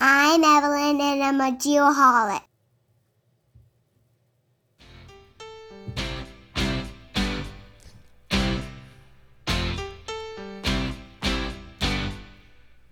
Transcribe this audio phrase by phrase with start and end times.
[0.00, 2.42] I'm Evelyn and I'm a geoholic.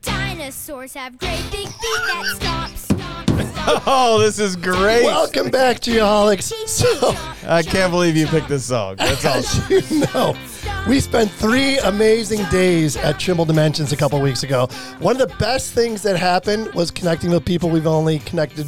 [0.03, 3.82] Dinosaurs have great big feet that stomp, stomp, stomp.
[3.86, 5.04] Oh, this is great.
[5.04, 6.52] Welcome back, Geoholics.
[6.68, 7.14] So,
[7.48, 8.96] I can't believe you picked this song.
[8.96, 9.73] That's awesome.
[9.73, 10.36] as you know,
[10.89, 14.69] we spent three amazing days at Trimble Dimensions a couple weeks ago.
[15.01, 18.66] One of the best things that happened was connecting with people we've only connected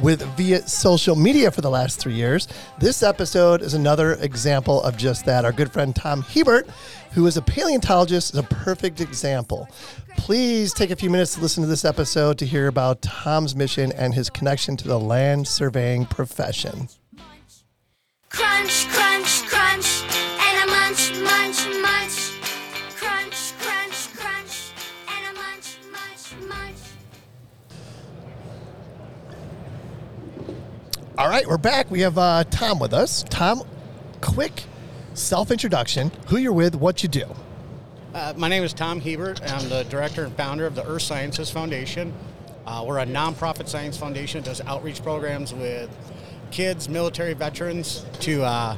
[0.00, 2.48] with via social media for the last three years.
[2.78, 5.44] This episode is another example of just that.
[5.44, 6.66] Our good friend Tom Hebert,
[7.12, 9.68] who is a paleontologist, is a perfect example.
[10.16, 13.92] Please take a few minutes to listen to this episode to hear about Tom's mission
[13.92, 16.88] and his connection to the land surveying profession.
[18.30, 19.07] Crunch, crunch,
[31.18, 31.90] All right, we're back.
[31.90, 33.24] We have uh, Tom with us.
[33.24, 33.64] Tom,
[34.20, 34.62] quick
[35.14, 37.24] self introduction who you're with, what you do.
[38.14, 39.42] Uh, my name is Tom Hebert.
[39.42, 42.14] I'm the director and founder of the Earth Sciences Foundation.
[42.64, 45.90] Uh, we're a nonprofit science foundation that does outreach programs with
[46.52, 48.76] kids, military veterans, to uh,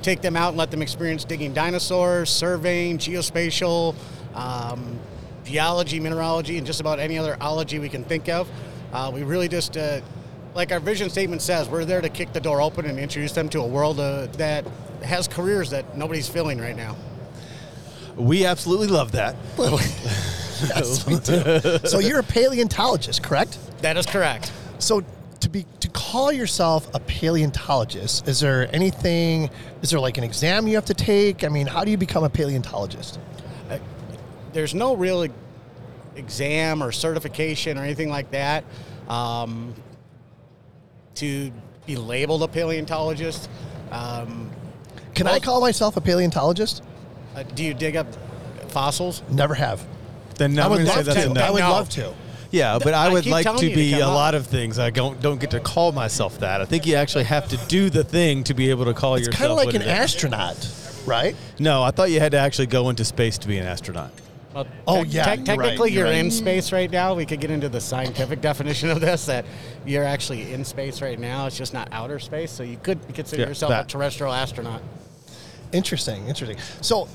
[0.00, 3.94] take them out and let them experience digging dinosaurs, surveying, geospatial,
[4.34, 4.98] um,
[5.44, 8.48] geology, mineralogy, and just about any other ology we can think of.
[8.90, 10.00] Uh, we really just, uh,
[10.54, 13.48] like our vision statement says, we're there to kick the door open and introduce them
[13.50, 14.64] to a world uh, that
[15.02, 16.96] has careers that nobody's filling right now.
[18.16, 19.36] We absolutely love that.
[20.68, 21.78] Yes, we do.
[21.84, 23.58] so you're a paleontologist, correct?
[23.82, 24.52] That is correct.
[24.78, 25.04] So
[25.40, 29.50] to be to call yourself a paleontologist, is there anything?
[29.82, 31.42] Is there like an exam you have to take?
[31.42, 33.18] I mean, how do you become a paleontologist?
[34.52, 35.26] there's no real
[36.14, 38.64] exam or certification or anything like that
[39.08, 39.74] um,
[41.16, 41.52] to
[41.86, 43.48] be labeled a paleontologist.
[43.90, 44.50] Um,
[45.14, 46.82] Can I call myself a paleontologist?
[47.36, 48.06] uh, do you dig up
[48.68, 49.22] fossils?
[49.30, 49.84] Never have.
[50.36, 51.32] Then I I'm would going say love that's to.
[51.32, 51.40] no.
[51.40, 51.70] I would No.
[51.70, 52.14] love to.
[52.50, 54.14] Yeah, but I I would keep like to you to be a up.
[54.14, 54.78] lot of things.
[54.78, 56.60] I don't don't get to call myself that.
[56.60, 59.26] I think you actually have to do the thing to be able to call It's
[59.26, 59.38] yourself.
[59.40, 60.56] kind of like an astronaut,
[61.04, 61.34] right?
[61.58, 64.10] No, I thought you had to actually go into space to be an astronaut.
[64.54, 66.14] Well, Oh, tec- yeah, technically, right, you're right.
[66.14, 67.14] in space right now.
[67.14, 69.44] We could get into the scientific definition of this that
[69.84, 71.46] you're actually in space right now.
[71.46, 72.50] It's just not outer space.
[72.52, 74.80] So you could consider Yeah, yourself a terrestrial astronaut.
[75.72, 76.56] Interesting, interesting.
[76.82, 77.08] So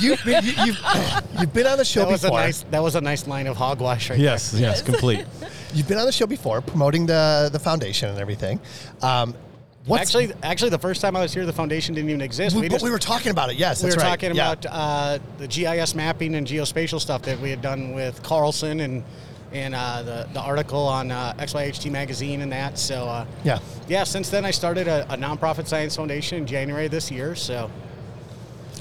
[0.00, 0.80] you've been, you, you've,
[1.38, 2.40] you've been on the show That was a before.
[2.40, 2.62] nice.
[2.72, 5.24] That was a nice line of hogwash right Yes, yes, complete.
[5.72, 8.58] You've been on the show before, promoting the the foundation and everything.
[9.00, 9.40] Um, there.
[9.88, 12.54] What's, Actually, actually, the first time I was here, the foundation didn't even exist.
[12.54, 13.56] we, but just- we were talking about it.
[13.56, 14.08] Yes, we were right.
[14.10, 14.52] talking Yeah.
[14.52, 19.02] about uh, the GIS mapping and geospatial stuff that we had done with Carlson and
[19.50, 22.78] and uh, the the article on uh, XYHT magazine and that.
[22.78, 23.58] So uh, Yeah.
[23.88, 24.04] yeah.
[24.04, 27.34] Since then, I started a, a nonprofit science foundation in January this year.
[27.34, 27.70] So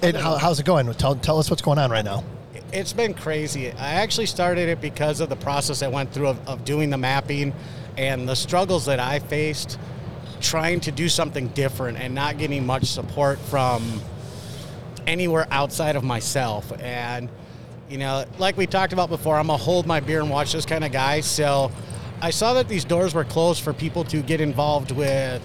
[0.04, 0.94] And how, how's it going?
[0.96, 2.24] Tell, tell us what's going on right now.
[2.74, 3.72] it's been crazy.
[3.72, 6.98] I actually started it because of the process I went through of, of doing the
[6.98, 7.54] mapping
[7.98, 9.80] and the struggles that I faced
[10.42, 14.02] trying to do something different and not getting much support from
[15.06, 16.72] anywhere outside of myself.
[16.80, 17.30] And,
[17.90, 20.66] you know, like we talked about before, I'm a hold my beer and watch this
[20.66, 21.22] kind of guy.
[21.22, 21.72] So
[22.22, 25.42] I saw that these doors were closed for people to get involved with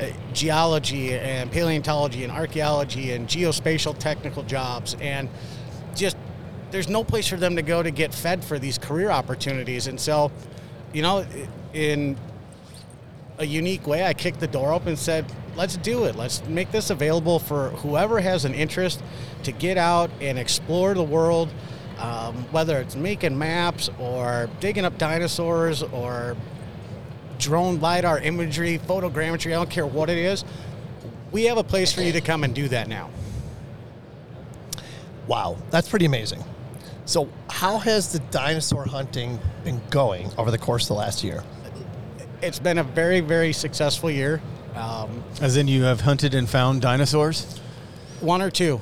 [0.00, 4.96] uh, geology and paleontology and archaeology and geospatial technical jobs.
[5.00, 5.28] And
[5.94, 6.16] just,
[6.70, 9.86] there's no place for them to go to get fed for these career opportunities.
[9.88, 10.32] And so,
[10.94, 11.26] you know,
[11.74, 12.16] in
[13.38, 15.24] a unique way, I kicked the door open and said,
[15.56, 16.16] let's do it.
[16.16, 19.02] Let's make this available for whoever has an interest
[19.44, 21.48] to get out and explore the world,
[21.98, 26.36] um, whether it's making maps or digging up dinosaurs or
[27.38, 30.44] drone LiDAR imagery, photogrammetry, I don't care what it is.
[31.32, 33.10] We have a place for you to come and do that now.
[35.26, 36.42] Wow, that's pretty amazing.
[37.04, 41.42] So, how has the dinosaur hunting been going over the course of the last year?
[42.42, 44.40] It's been a very, very successful year.
[44.74, 47.60] Um, As in, you have hunted and found dinosaurs.
[48.20, 48.80] one or two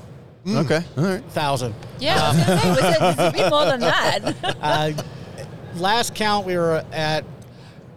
[0.49, 1.25] Okay, all right.
[1.33, 1.75] thousand.
[1.99, 4.57] Yeah, I was gonna say, was it, was it more than that?
[4.63, 4.93] Uh,
[5.77, 7.25] last count we were at.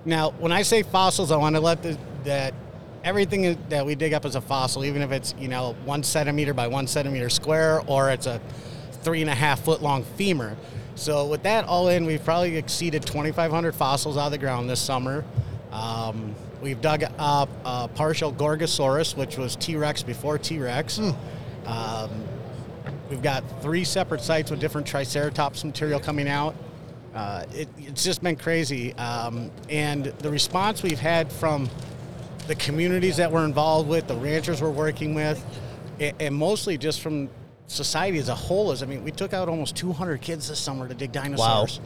[0.05, 2.53] Now, when I say fossils, I want to let the, that
[3.05, 6.53] everything that we dig up is a fossil, even if it's you know one centimeter
[6.53, 8.41] by one centimeter square or it's a
[9.03, 10.57] three and a half foot long femur.
[10.95, 14.81] So with that all in, we've probably exceeded 2,500 fossils out of the ground this
[14.81, 15.23] summer.
[15.73, 20.99] Um, we've dug up a partial Gorgosaurus, which was T-Rex before T-Rex.
[21.65, 22.09] Um,
[23.09, 26.55] we've got three separate sites with different Triceratops material coming out.
[27.15, 31.69] Uh, it, it's just been crazy, um, and the response we've had from
[32.47, 35.43] the communities that we're involved with, the ranchers we're working with,
[35.99, 37.29] a- and mostly just from
[37.67, 38.71] society as a whole.
[38.71, 41.79] Is I mean, we took out almost 200 kids this summer to dig dinosaurs.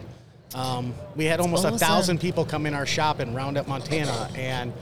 [0.55, 4.73] Um, we had almost a thousand people come in our shop in Roundup, Montana, and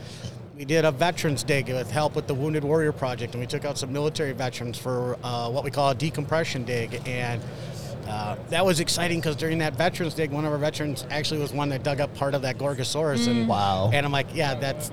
[0.56, 3.64] we did a veterans dig with help with the Wounded Warrior Project, and we took
[3.64, 7.42] out some military veterans for uh, what we call a decompression dig, and
[8.06, 11.52] uh, that was exciting because during that veterans dig, one of our veterans actually was
[11.52, 13.90] one that dug up part of that Gorgosaurus, and Wow.
[13.92, 14.90] and I'm like, yeah, that's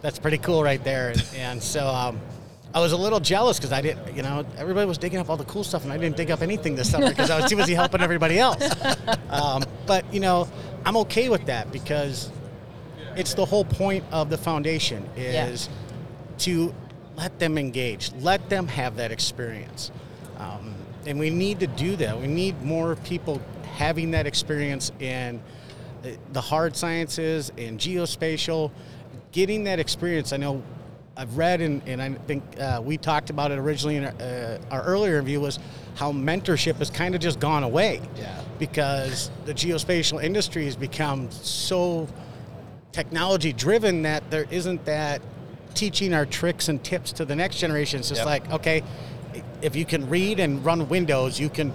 [0.00, 1.86] that's pretty cool right there, and, and so.
[1.86, 2.20] Um,
[2.72, 5.36] I was a little jealous because I didn't, you know, everybody was digging up all
[5.36, 7.56] the cool stuff, and I didn't dig up anything this summer because I was too
[7.56, 8.62] busy helping everybody else.
[9.28, 10.48] Um, but you know,
[10.84, 12.30] I'm okay with that because
[13.16, 15.68] it's the whole point of the foundation is
[16.38, 16.72] to
[17.16, 19.90] let them engage, let them have that experience,
[20.38, 20.74] um,
[21.06, 22.20] and we need to do that.
[22.20, 23.42] We need more people
[23.74, 25.40] having that experience in
[26.02, 28.70] the- the hard sciences and geospatial,
[29.32, 30.32] getting that experience.
[30.32, 30.62] I know.
[31.20, 34.58] I've read and, and I think uh, we talked about it originally in our, uh,
[34.70, 35.58] our earlier review was
[35.96, 38.00] how mentorship has kind of just gone away.
[38.16, 38.40] Yeah.
[38.58, 42.08] Because the geospatial industry has become so
[42.92, 45.20] technology driven that there isn't that
[45.74, 48.00] teaching our tricks and tips to the next generation.
[48.00, 48.26] It's just Yep.
[48.26, 48.82] like, okay,
[49.60, 51.74] if you can read and run Windows, you can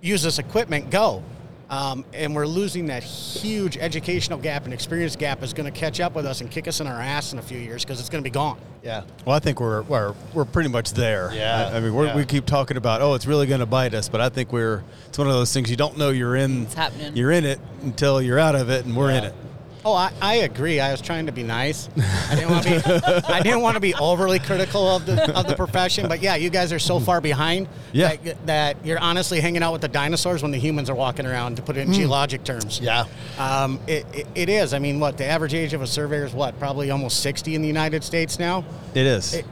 [0.00, 1.22] use this equipment, go.
[1.70, 6.00] Um, and we're losing that huge educational gap and experience gap is going to catch
[6.00, 8.08] up with us and kick us in our ass in a few years because it's
[8.08, 8.58] going to be gone.
[8.82, 9.04] Yeah.
[9.24, 11.30] Well, I think we're we're, we're pretty much there.
[11.32, 12.16] Yeah, I, I mean, we're, yeah.
[12.16, 14.82] we keep talking about oh, it's really going to bite us, but I think we're
[15.06, 16.64] it's one of those things you don't know you're in.
[16.64, 17.16] It's happening.
[17.16, 19.34] You're in it until you're out of it, and we're in it.
[19.82, 20.78] Oh, I, I agree.
[20.78, 21.88] I was trying to be nice.
[22.28, 23.32] I didn't want to be.
[23.32, 26.50] I didn't want to be overly critical of the of the profession, but yeah, you
[26.50, 27.66] guys are so far behind.
[27.92, 28.16] Yeah.
[28.16, 31.56] That, that you're honestly hanging out with the dinosaurs when the humans are walking around.
[31.56, 32.78] To put it in geologic terms.
[32.78, 33.06] Yeah.
[33.38, 34.74] Um, it, it, it is.
[34.74, 36.34] I mean, what the average age of a surveyor is?
[36.34, 38.64] What probably almost sixty in the United States now.
[38.94, 39.32] It is.
[39.34, 39.46] It-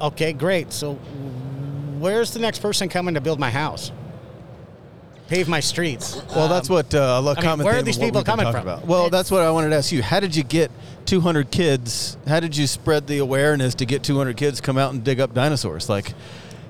[0.00, 0.72] okay, great.
[0.72, 0.94] So,
[1.98, 3.92] where's the next person coming to build my house?
[5.30, 6.20] Pave my streets.
[6.34, 8.04] well, that's Um, what uh, a I mean, common where are theme of these what
[8.04, 8.68] people we've been coming talking from?
[8.68, 8.86] About.
[8.86, 10.02] Well, that's what I wanted to ask you.
[10.02, 10.70] How did you get
[11.06, 12.16] 200 kids?
[12.26, 15.32] How did you spread the awareness to get 200 kids come out and dig up
[15.32, 15.88] dinosaurs?
[15.88, 16.12] Like,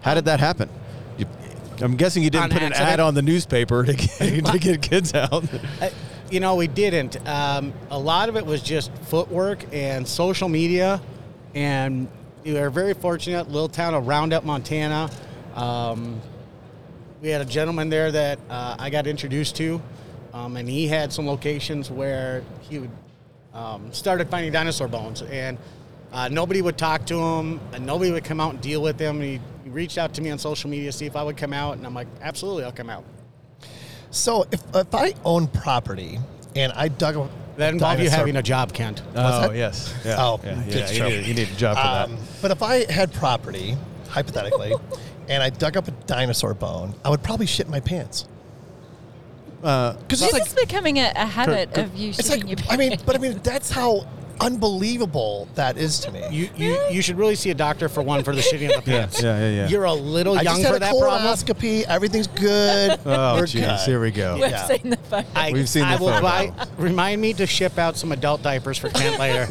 [0.03, 0.69] how did that happen?
[1.19, 1.27] You,
[1.81, 2.93] I'm guessing you didn't On put an accident?
[2.93, 5.43] ad on the newspaper to get, to get kids out.
[5.81, 5.91] I-
[6.31, 7.17] you know, we didn't.
[7.27, 11.01] Um, a lot of it was just footwork and social media,
[11.57, 12.07] and
[12.45, 13.49] we were very fortunate.
[13.51, 15.11] Little town of Roundup, Montana.
[15.57, 16.21] Um,
[17.21, 19.81] we had a gentleman there that uh, I got introduced to,
[20.33, 22.91] um, and he had some locations where he would
[23.53, 25.59] um, started finding dinosaur bones, and
[26.13, 29.21] uh, nobody would talk to him, and nobody would come out and deal with him.
[29.21, 31.53] He, he reached out to me on social media to see if I would come
[31.53, 33.05] out, and I'm like, absolutely, I'll come out.
[34.11, 36.19] So if, if I own property
[36.57, 39.03] and I dug a That involved you having a job, Kent.
[39.15, 39.95] Oh yes.
[40.05, 40.17] Yeah.
[40.19, 40.65] Oh, yeah.
[40.67, 40.91] yeah.
[40.91, 43.77] You, need, you need a job for Um, but if I had property,
[44.09, 44.75] hypothetically,
[45.31, 48.27] and I dug up a dinosaur bone, I would probably shit my pants.
[49.63, 49.99] Uh, uh, that.
[50.01, 52.61] Because This it's like, is becoming a, a habit Kurt- of you it's shooting like,
[52.61, 54.07] your I mean, but I mean, that's how
[54.41, 56.23] unbelievable that is to me.
[56.31, 58.91] You, you you should really see a doctor for one for the shitting of the
[58.93, 59.23] Yeah, pants.
[59.23, 59.69] yeah, yeah, yeah.
[59.69, 61.23] You're a little I young just had for a that problem.
[61.23, 61.83] colonoscopy.
[61.85, 62.99] Everything's good.
[63.11, 63.61] Oh, We're jeez.
[63.67, 63.81] good.
[63.87, 64.35] Here we go.
[64.35, 64.65] We've Yeah.
[64.67, 65.27] seen the photo.
[65.35, 66.23] I, We've seen I the will photo.
[66.23, 69.49] buy, remind me to ship out some adult diapers for Kent later.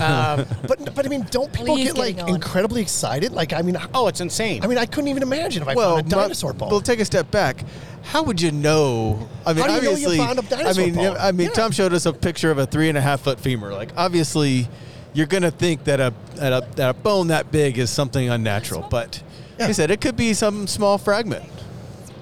[0.00, 2.34] um, But but I mean, don't people Please get like getting on.
[2.36, 3.32] incredibly excited?
[3.32, 4.62] Like I mean, oh, it's insane.
[4.64, 6.70] I mean, I couldn't even imagine if I well, found a but- dinosaur bone.
[6.70, 7.64] Well, take a step back.
[8.02, 9.28] How would you know?
[9.44, 11.16] I mean, How do you know you obviously, found a dinosaur I mean, bone?
[11.20, 11.52] I mean, Yeah.
[11.52, 13.72] Tom showed us a picture of a three and a half foot femur.
[13.74, 13.90] Like,
[14.36, 14.68] obviously,
[15.12, 18.86] you're gonna think that a that a, that a bone that big is something unnatural,
[18.90, 19.22] but
[19.58, 19.66] Yeah.
[19.66, 21.44] he said it could be some small fragment.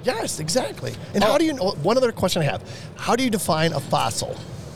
[0.04, 0.94] yes, exactly.
[1.14, 1.26] And Oh.
[1.32, 1.52] how do you?
[1.52, 2.62] know One other question I have:
[2.96, 4.34] How do you define a fossil?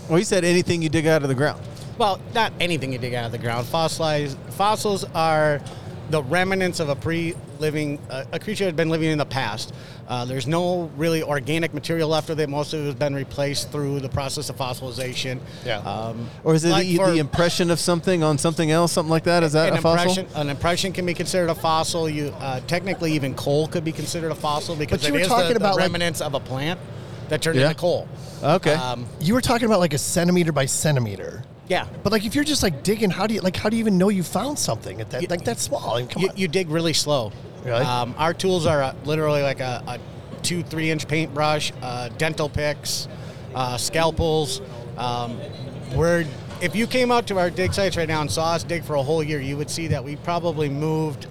[0.08, 1.62] Well, he said anything you dig out of the ground.
[1.98, 3.66] well, not anything you dig out of the ground.
[3.66, 5.60] Fossilized fossils are
[6.10, 9.72] the remnants of a pre-living uh, a creature that had been living in the past.
[10.08, 12.48] Uh, there's no really organic material left of it.
[12.48, 15.40] Most of it has been replaced through the process of fossilization.
[15.64, 15.78] Yeah.
[15.78, 19.10] Um, Or is it like the, for- the impression of something on something else, something
[19.10, 19.42] like that?
[19.42, 20.10] Is that an a fossil?
[20.18, 22.10] impression, an impression can be considered a fossil.
[22.10, 25.28] You uh, technically even coal could be considered a fossil because But you it were
[25.28, 26.78] talking the, about, the like- remnants of a plant
[27.28, 27.68] that turned Yeah.
[27.68, 28.06] into coal.
[28.42, 28.74] Okay.
[28.74, 31.44] Um, You were talking about like a centimeter by centimeter.
[31.68, 31.86] Yeah.
[32.02, 33.56] But like, if you're just like digging, how do you like?
[33.56, 35.94] How do you even know you found something at that You- like that small?
[35.94, 36.36] I mean, come You, on.
[36.36, 37.32] you dig really slow.
[37.64, 37.84] Really?
[37.84, 39.98] Um, our tools are uh, literally like a, a
[40.42, 43.06] two, three inch paintbrush, uh, dental picks,
[43.54, 44.60] uh, scalpels.
[44.98, 45.38] Um,
[45.94, 46.24] we're,
[46.60, 48.94] if you came out to our dig sites right now and saw us dig for
[48.96, 51.26] a whole year, you would see that we probably moved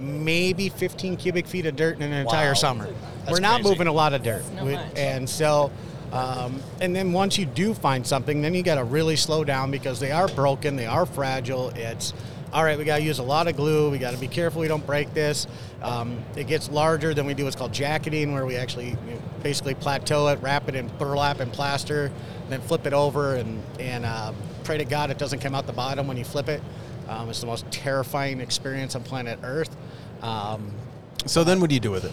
[0.00, 2.86] maybe 15 cubic feet of dirt in an entire summer.
[2.86, 3.68] That's we're not crazy.
[3.70, 4.42] moving a lot of dirt.
[4.54, 4.96] not We- much.
[4.96, 5.70] and so
[6.12, 9.70] Um, and then once you do find something, then you got to really slow down
[9.70, 11.70] because they are broken, they are fragile.
[11.70, 12.12] It's
[12.52, 12.76] all right.
[12.76, 13.90] We got to use a lot of glue.
[13.90, 15.46] We got to be careful we don't break this.
[15.82, 17.14] Um, it gets larger.
[17.14, 20.68] Then we do what's called jacketing, where we actually you know, basically plateau it, wrap
[20.68, 22.10] it in burlap and plaster,
[22.48, 24.32] then flip it over and and uh,
[24.64, 26.60] pray to God it doesn't come out the bottom when you flip it.
[27.08, 29.76] Um, it's the most terrifying experience on planet Earth.
[30.22, 30.72] Um,
[31.26, 32.12] So then, what do you do with it?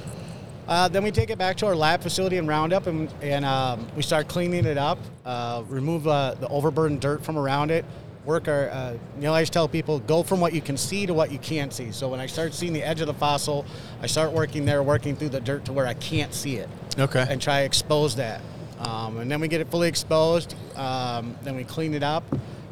[0.67, 3.87] Uh, then we take it back to our lab facility in Roundup, and, and um,
[3.95, 7.85] we start cleaning it up, uh, remove uh, the overburdened dirt from around it.
[8.25, 11.05] Work our, uh, you know, I always tell people go from what you can see
[11.05, 11.93] to what you can't see.
[11.93, 13.65] So when I start seeing the edge of the fossil,
[14.01, 16.67] I start working there, working through the dirt to where I can't see it,
[16.99, 17.25] Okay.
[17.29, 18.41] and try to expose that.
[18.79, 20.55] Um, and then we get it fully exposed.
[20.75, 22.23] Um, then we clean it up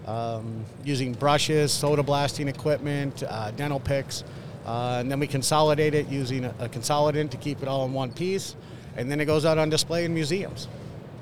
[0.06, 4.25] um, using brushes, soda blasting equipment, uh, dental picks.
[4.65, 7.93] Uh, and then we consolidate it using a, a consolidant to keep it all in
[7.93, 8.55] one piece.
[8.98, 10.67] And then it goes out on display in museums.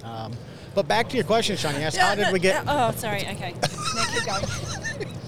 [0.03, 0.31] Um,
[0.75, 1.75] but back to your question, Sean.
[1.75, 2.63] You asked how did we get.
[2.67, 3.21] Oh, sorry.
[3.21, 3.53] Okay.
[3.95, 4.43] Now keep going.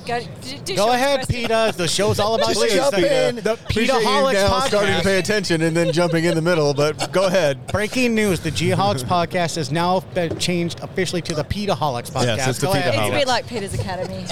[0.05, 1.47] Go, do, do Go ahead, question.
[1.47, 1.73] PETA.
[1.77, 2.69] The show's all about Just you.
[2.69, 3.35] jump in.
[3.37, 6.73] The Appreciate you PETAholics now starting to pay attention and then jumping in the middle,
[6.75, 7.65] but go ahead.
[7.67, 12.37] Breaking news: The Geoholics podcast has now been changed officially to the PETAholics podcast.
[12.37, 12.93] Yes, it's the Go ahead.
[12.93, 13.05] PETAholics.
[13.07, 14.25] It's a bit like Peter's Academy.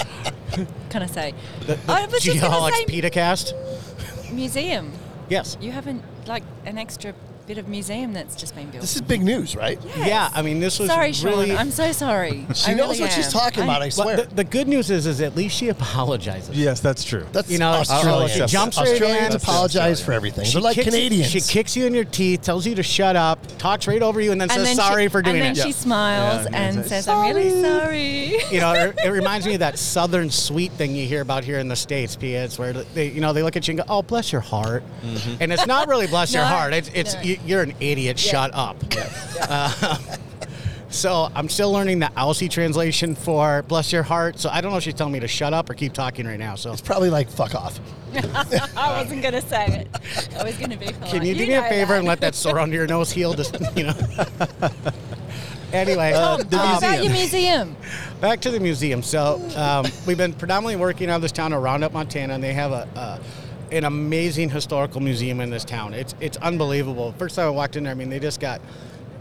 [0.90, 1.34] Can I say?
[1.60, 3.54] The, the oh, I was just gonna Geoholics say- PETA cast.
[4.32, 4.92] Museum.
[5.28, 5.56] Yes.
[5.60, 7.14] You haven't like an extra
[7.46, 8.80] bit of museum that's just been built.
[8.80, 9.78] This is big news, right?
[9.98, 11.30] Yeah, I mean, this was sorry, Sean.
[11.30, 11.56] really.
[11.56, 12.46] I'm so sorry.
[12.54, 14.16] She I knows really what she's talking I- about, I But swear.
[14.16, 16.56] the, the good news is, is at least she apologizes.
[16.56, 17.26] Yes, that's true.
[17.32, 18.28] That's You know, Australia.
[18.28, 19.40] she jumps right Australians in.
[19.40, 20.46] apologize for everything.
[20.52, 21.30] They're like kicks you- Canadians.
[21.30, 24.32] she kicks you in your teeth, tells you to shut up, talks right over you,
[24.32, 25.40] and then And says then sorry she, for doing it.
[25.40, 25.66] and then it.
[25.66, 29.46] she smiles Yeah, and and says, say, "I'm really sorry." you know, it, it reminds
[29.46, 32.44] me of that southern sweet thing you hear about here in the states, Pia.
[32.44, 34.82] It's where they, you know, they look at you and go, "Oh, bless your heart,"
[35.02, 35.36] mm-hmm.
[35.40, 36.72] and it's not really bless your heart.
[36.72, 37.20] It's, it's no.
[37.22, 38.18] you, you're an idiot.
[38.18, 38.76] Shut up.
[39.40, 39.98] Uh,
[40.88, 44.38] so I'm still learning the Aussie translation for bless your heart.
[44.38, 46.38] So I don't know if she's telling me to shut up or keep talking right
[46.38, 46.54] now.
[46.54, 47.78] So It's probably like fuck off.
[48.76, 49.88] I wasn't gonna say it.
[50.38, 51.10] I was gonna be polite.
[51.10, 51.98] can you do You me a favor that.
[51.98, 53.34] and let that sore under your nose heal?
[53.34, 53.94] Just you know.
[55.72, 57.68] anyway, Uh, um, the How about your museum.
[57.70, 57.76] museum?
[58.20, 59.02] Back to the museum.
[59.02, 62.52] So um, we've been predominantly working out of this town of Roundup, Montana, and they
[62.54, 63.20] have a, a
[63.72, 65.94] an amazing historical museum in this town.
[65.94, 67.12] It's it's unbelievable.
[67.18, 68.60] First time I walked in there, I mean, they just got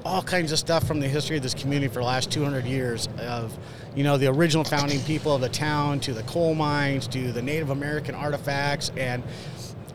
[0.06, 3.08] all kinds of stuff from the history of this community for the last 200 years
[3.20, 3.58] of
[3.96, 7.42] you know the original founding people of the town to the coal mines to the
[7.42, 9.24] Native American artifacts and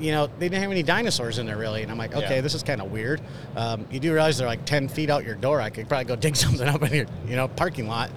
[0.00, 2.40] you know they didn't have any dinosaurs in there really and i'm like okay Yeah.
[2.40, 3.21] this is kind of weird
[3.57, 6.14] um, you do realize they're like 10 feet out your door i could probably go
[6.25, 8.09] dig something up in your you know parking lot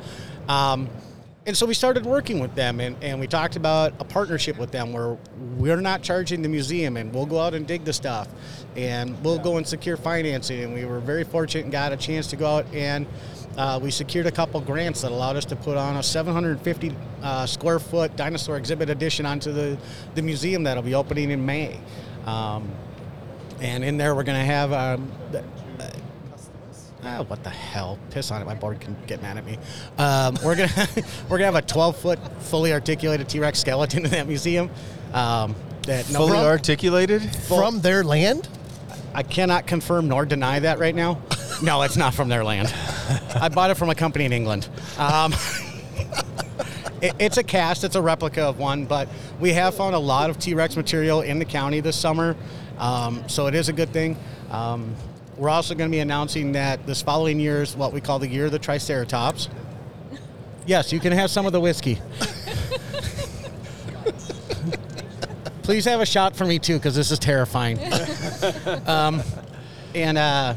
[0.47, 0.87] um,
[1.47, 4.69] and so we started working with them and, and we talked about a partnership with
[4.69, 5.17] them where
[5.57, 8.27] we're not charging the museum and we'll go out and dig the stuff
[8.75, 12.27] and we'll go and secure financing and we were very fortunate and got a chance
[12.27, 13.07] to go out and
[13.57, 17.45] uh, we secured a couple grants that allowed us to put on a 750 uh,
[17.47, 19.77] square foot dinosaur exhibit addition onto the,
[20.13, 21.79] the museum that'll be opening in May.
[22.25, 22.71] Um,
[23.59, 24.71] and in there, we're going to have.
[24.73, 25.11] Um,
[27.01, 27.97] the, Ah, what the hell?
[28.11, 28.45] Piss on it.
[28.45, 29.57] My board can get mad at me.
[29.97, 30.69] Um, we're gonna
[31.29, 34.69] we're gonna have a 12 foot fully articulated T Rex skeleton in that museum.
[35.13, 37.21] Um, that no- Fully articulated?
[37.47, 38.47] From their land?
[39.13, 41.19] I cannot confirm nor deny that right now.
[41.61, 42.73] No, it's not from their land.
[43.35, 44.67] I bought it from a company in England.
[44.97, 45.31] Um,
[47.01, 49.07] it- it's a cast, it's a replica of one, but
[49.39, 52.35] we have found a lot of T Rex material in the county this summer,
[52.79, 54.17] um, so it is a good thing.
[54.49, 54.95] Um,
[55.37, 58.27] we're also going to be announcing that this following year is what we call the
[58.27, 59.49] year of the Triceratops.
[60.65, 61.99] Yes, you can have some of the whiskey.
[65.63, 67.79] Please have a shot for me too, because this is terrifying.
[68.85, 69.21] um,
[69.95, 70.55] and uh,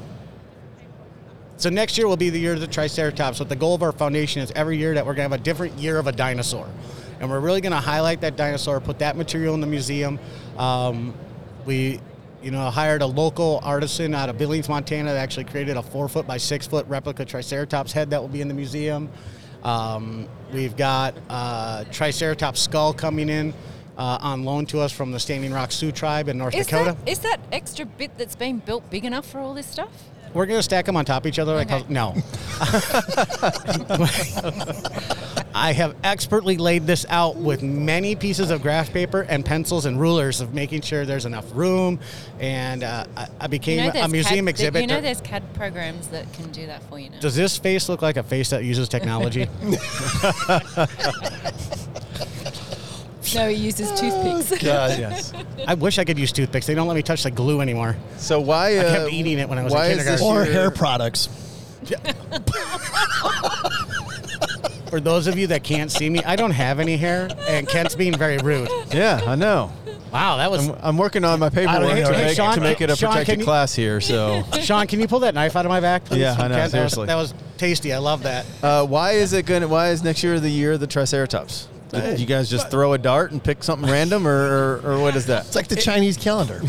[1.57, 3.39] so next year will be the year of the Triceratops.
[3.39, 5.45] But the goal of our foundation is every year that we're going to have a
[5.45, 6.69] different year of a dinosaur,
[7.21, 10.19] and we're really going to highlight that dinosaur, put that material in the museum.
[10.59, 11.15] Um,
[11.65, 12.01] we,
[12.45, 16.09] you know, hired a local artisan out of Billings, Montana, that actually created a four
[16.09, 19.09] foot by six foot replica Triceratops head that will be in the museum.
[19.63, 23.55] Um, we've got uh, Triceratops skull coming in.
[23.97, 26.97] Uh, on loan to us from the Standing Rock Sioux tribe in North Is Dakota.
[26.99, 29.89] that, is that extra bit that's been built big enough for all this stuff?
[30.33, 31.55] We're gonna stack them on top of each other.
[31.55, 31.85] Like Okay.
[31.89, 32.13] no.
[35.57, 40.01] I have expertly laid this out with many pieces of graph paper and pencils and
[40.01, 42.01] rulers of making sure there's enough room.
[42.41, 44.81] And uh, I, I became You know, a museum CAD, exhibit.
[44.83, 47.21] You know, there's CAD programs that can do that for you now.
[47.21, 49.49] Does this face look like a face that uses technology?
[53.37, 54.61] no, he uses toothpicks.
[54.61, 54.99] God.
[54.99, 55.33] Yes.
[55.69, 56.67] I wish I could use toothpicks.
[56.67, 57.95] They don't let me touch the glue anymore.
[58.17, 58.77] So why?
[58.77, 60.37] Uh, kept eating it when I was in why is this kindergarten.
[60.37, 61.29] Or year- hair products.
[64.95, 67.97] For those of you that can't see me, I don't have any hair, and Kent's
[67.97, 68.69] being very rude.
[68.93, 69.73] Yeah, I know.
[70.13, 70.69] Wow, that was.
[70.69, 72.17] I'm, I'm working on my paperwork even to know.
[72.19, 74.01] make, Sean, to make it a Sean, protected you- class here.
[74.01, 76.21] So, Sean, can you pull that knife out of my back, please?
[76.21, 77.07] Yeah, I know, Kent, that was- seriously.
[77.09, 77.93] That was, tasty.
[77.93, 78.47] I love that.
[78.63, 79.63] uh, why is it going?
[79.63, 81.67] to Why is next year the year of the Triceratops?
[81.91, 85.17] Did you guys just throw a dart and pick something random, or, or, or what
[85.17, 85.47] is that?
[85.47, 86.63] It's like the Chinese calendar.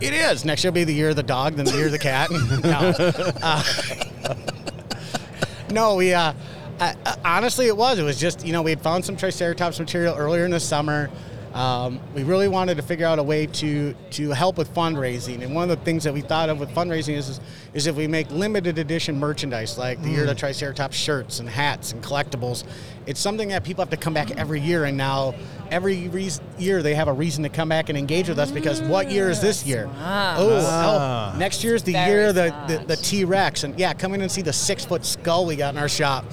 [0.00, 0.44] It is.
[0.44, 2.30] Next year will be the year of the dog, then the year of the cat.
[2.62, 2.92] no,
[3.42, 4.34] Uh,
[5.72, 6.14] no we.
[6.14, 6.34] Uh,
[7.24, 7.98] honestly, it was.
[7.98, 11.10] It was just you know we had found some Triceratops material earlier in the summer.
[11.54, 15.54] Um, we really wanted to figure out a way to to help with fundraising, and
[15.54, 17.40] one of the things that we thought of with fundraising is is,
[17.74, 21.48] is if we make limited edition merchandise like the year of the Triceratops shirts and
[21.48, 22.64] hats and collectibles.
[23.06, 25.34] It's something that people have to come back every year, and now
[25.70, 28.80] every reas year they have a reason to come back and engage with us because
[28.82, 29.84] what year is this year?
[29.94, 30.38] Smart.
[30.40, 31.32] Oh, Ah.
[31.34, 34.12] oh, next year's the Very year of the, the, the T Rex, and yeah, come
[34.14, 36.24] in and see the six foot skull we got in our shop.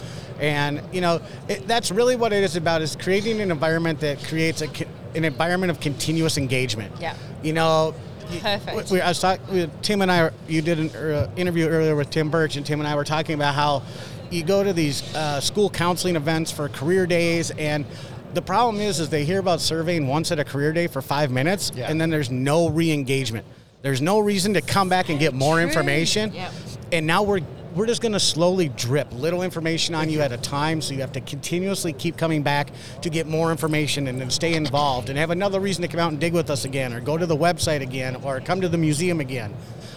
[0.41, 4.23] And you know it, that's really what it is about is creating an environment that
[4.23, 4.67] creates a,
[5.15, 6.93] an environment of continuous engagement.
[6.99, 7.15] Yeah.
[7.43, 7.93] You know.
[8.29, 8.91] y- Perfect.
[8.91, 9.71] We, I was talking.
[9.83, 10.31] Tim and I.
[10.47, 13.35] You did an uh, interview earlier with Tim Burch, and Tim and I were talking
[13.35, 13.83] about how
[14.31, 17.85] you go to these uh, school counseling events for career days, and
[18.33, 21.29] the problem is, is they hear about surveying once at a career day for five
[21.31, 21.87] minutes, Yeah.
[21.91, 23.45] and then there's no re-engagement.
[23.81, 25.63] There's no reason to come back and get more True.
[25.67, 26.33] information.
[26.33, 26.51] Yep.
[26.93, 27.41] And now we're
[27.75, 31.01] we're just going to slowly drip little information on you at a time, so you
[31.01, 35.17] have to continuously keep coming back to get more information and then stay involved and
[35.17, 37.37] have another reason to come out and dig with us again, or go to the
[37.37, 39.53] website again, or come to the museum again.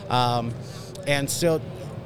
[0.09, 0.54] Um,
[1.07, 1.61] and so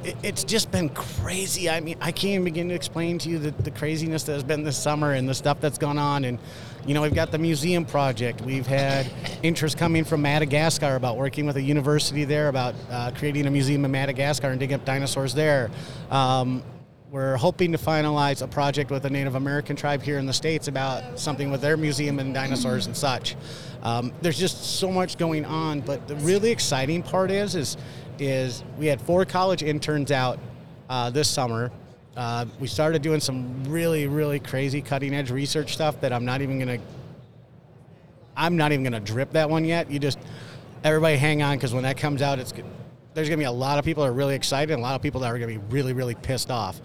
[0.04, 1.68] it, it's just been crazy.
[1.68, 4.44] I mean, I can't even begin to explain to you the, the craziness that has
[4.44, 6.24] been this summer and the stuff that's gone on.
[6.24, 6.38] And,
[6.86, 8.40] you know, we've got the museum project.
[8.40, 9.10] We've had
[9.42, 13.84] interest coming from Madagascar about working with a university there about uh, creating a museum
[13.84, 15.70] in Madagascar and digging up dinosaurs there.
[16.10, 16.62] Um,
[17.10, 20.68] we're hoping to finalize a project with a Native American tribe here in the States
[20.68, 23.34] about something with their museum and dinosaurs and such.
[23.82, 27.78] Um, there's just so much going on, but the really exciting part is, is,
[28.18, 30.38] is we had four college interns out
[30.90, 31.70] uh, this summer.
[32.18, 36.42] Uh, we started doing some really, really crazy cutting edge research stuff that I'm not
[36.42, 36.78] even gonna
[38.36, 39.88] I'm not even gonna drip that one yet.
[39.88, 40.18] You just
[40.82, 42.52] everybody hang on because when that comes out, it's
[43.14, 45.00] there's gonna be a lot of people that are really excited and a lot of
[45.02, 46.80] people that are gonna be really, really pissed off.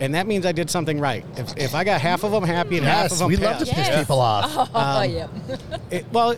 [0.00, 1.22] And that means I did something right.
[1.36, 3.44] If, if I got half of them happy and half of Yes, them we pissed,
[3.46, 4.00] love to piss Yes.
[4.00, 4.70] people off.
[4.74, 5.28] Oh, yeah.
[5.90, 6.34] it, well,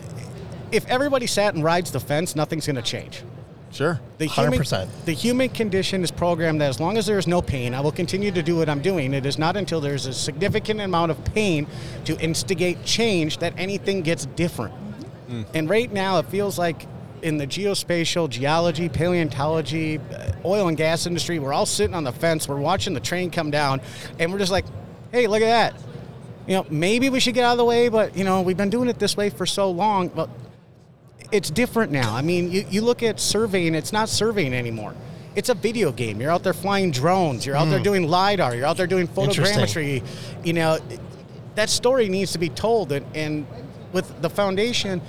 [0.73, 3.23] if everybody sat and rides the fence, nothing's gonna change.
[3.71, 3.99] Sure.
[4.17, 4.87] The human, 100%.
[5.05, 7.91] the human condition is programmed that as long as there is no pain, I will
[7.91, 9.13] continue to do what I'm doing.
[9.13, 11.67] It is not until there's a significant amount of pain
[12.05, 14.73] to instigate change that anything gets different.
[15.53, 16.85] And right now, it feels like
[17.21, 22.11] in the geospatial, geology, paleontology, uh, oil and gas industry, we're all sitting on the
[22.11, 23.79] fence, we're watching the train come down,
[24.19, 24.65] and we're just like,
[25.13, 25.81] hey, look at that.
[26.47, 28.69] You know, maybe we should get out of the way, but, you know, we've been
[28.69, 30.09] doing it this way for so long.
[30.09, 30.29] But
[31.31, 32.15] it's different now.
[32.15, 34.93] I mean, you, you look at surveying, it's not surveying anymore.
[35.35, 36.19] It's a video game.
[36.19, 37.45] You're out there flying drones.
[37.45, 37.83] You're out there hmm.
[37.83, 38.55] doing LiDAR.
[38.55, 40.03] You're out there doing photogrammetry.
[40.43, 40.79] You know,
[41.55, 42.91] that story needs to be told.
[42.91, 43.47] And, and
[43.93, 45.01] with the foundation,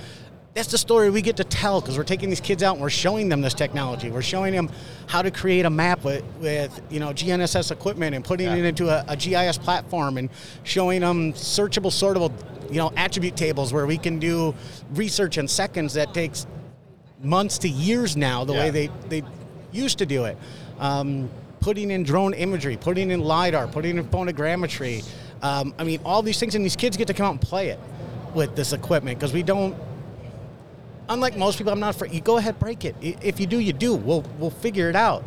[0.54, 2.90] that's the story we get to tell because we're taking these kids out and we're
[2.90, 4.11] showing them this technology.
[4.11, 4.70] We're showing them
[5.06, 8.90] how to create a map with, with you know GNSS equipment and putting it into
[8.90, 10.28] a, a GIS platform and
[10.62, 12.32] showing them searchable, sortable,
[12.72, 14.54] you know, attribute tables where we can do
[14.94, 16.46] research in seconds that takes
[17.22, 19.22] months to years now the way they, they
[19.70, 20.37] used to do it.
[20.78, 21.30] Um,
[21.61, 25.04] putting in drone imagery, putting in LiDAR, putting in photogrammetry.
[25.42, 27.68] Um, I mean, all these things, and these kids get to come out and play
[27.68, 27.78] it
[28.35, 29.76] with this equipment because we don't.
[31.08, 32.12] Unlike most people, I'm not afraid.
[32.12, 32.96] You go ahead, break it.
[33.00, 33.94] If you do, you do.
[33.94, 35.24] We'll we'll figure it out.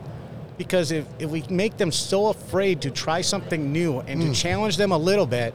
[0.57, 4.77] Because if, if we make them so afraid to try something new and to challenge
[4.77, 5.53] them a little bit,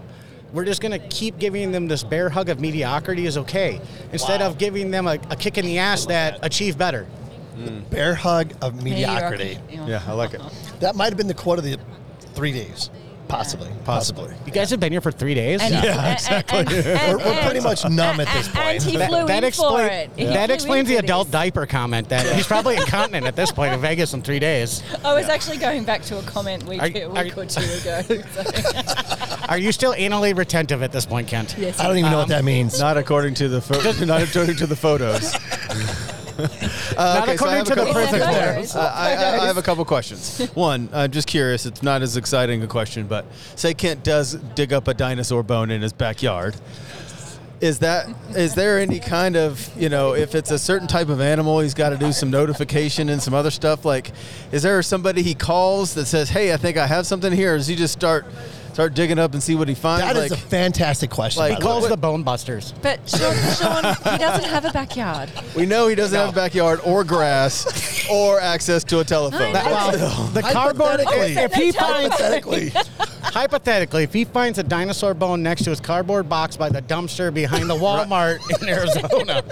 [0.52, 3.80] we're just going to keep giving them this bear hug of mediocrity is okay,
[4.12, 7.06] instead of giving them a, a kick in the ass that achieve better.
[7.56, 7.88] Mm.
[7.90, 9.58] Bear hug of mediocrity.
[9.70, 10.40] Yeah, I like it.
[10.80, 11.78] That might have been the quote of the
[12.34, 12.88] three days.
[13.28, 13.70] Possibly.
[13.84, 14.34] Possibly.
[14.46, 15.60] You guys have been here for three days.
[15.62, 16.64] And, Yeah, exactly.
[16.64, 19.08] We're, we're pretty much numb at this And he point.
[19.10, 20.10] flew in for explain- it.
[20.16, 21.32] He that explains the adult this.
[21.32, 24.82] diaper comment that he's probably incontinent at this point in Vegas in three days.
[25.04, 27.60] I was actually going back to a comment week, Are- a are- week or two
[27.60, 28.02] ago.
[28.02, 28.16] so-
[29.50, 31.56] Are you still anally retentive at this point, Kent?
[31.58, 32.78] yes, I don't even know what that means.
[32.80, 35.34] Not according to the pho- not according to the photos.
[36.40, 36.44] Uh,
[37.18, 38.72] Not okay, so I according have a to the couple- prison prisoners.
[38.72, 38.76] photos.
[38.76, 40.38] Uh, I, I, I have a couple questions.
[40.54, 41.66] One, I'm just curious.
[41.66, 45.70] It's not as exciting a question, but say Kent does dig up a dinosaur bone
[45.70, 46.56] in his backyard.
[47.60, 51.20] Is that is there any kind of you know if it's a certain type of
[51.20, 54.10] animal he's got to do some notification and some other stuff like
[54.50, 57.58] is there somebody he calls that says hey I think I have something here or
[57.58, 58.24] does he just start
[58.80, 61.42] start digging up and see what he finds That is like a fantastic question.
[61.42, 62.72] like- He calls what- the Bone Busters.
[62.80, 65.30] But Sean, Sean, he doesn't have a backyard.
[65.54, 69.62] we know he doesn't have a backyard or grass or access to a telephone I
[69.64, 69.70] know.
[69.98, 71.00] Well, the cardboard.
[71.02, 72.72] If he finds Hypothetically.
[73.22, 77.32] hypothetically, if he finds a dinosaur bone next to his cardboard box by the dumpster
[77.34, 79.42] behind the Walmart in Arizona,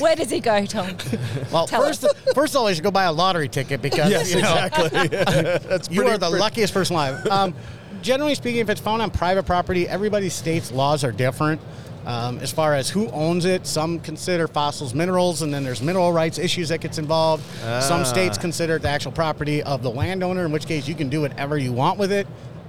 [0.00, 0.96] Where does he go, Tom?
[1.52, 4.34] well, Tell first, first of all, you should go buy a lottery ticket because yes
[4.34, 5.08] you know, exactly
[5.68, 7.26] that's you pretty- are the pretty- luckiest person alive.
[7.26, 7.54] Um,
[8.02, 11.60] generally speaking, if it's found on private property, everybody's state's laws are different.
[12.06, 16.12] Um, as far as who owns it, some consider fossils minerals, and then there's mineral
[16.14, 17.44] rights issues that gets involved.
[17.82, 18.40] Some states Ah.
[18.40, 21.58] consider it the actual property of the landowner, in which case you can do whatever
[21.58, 22.26] you want with it.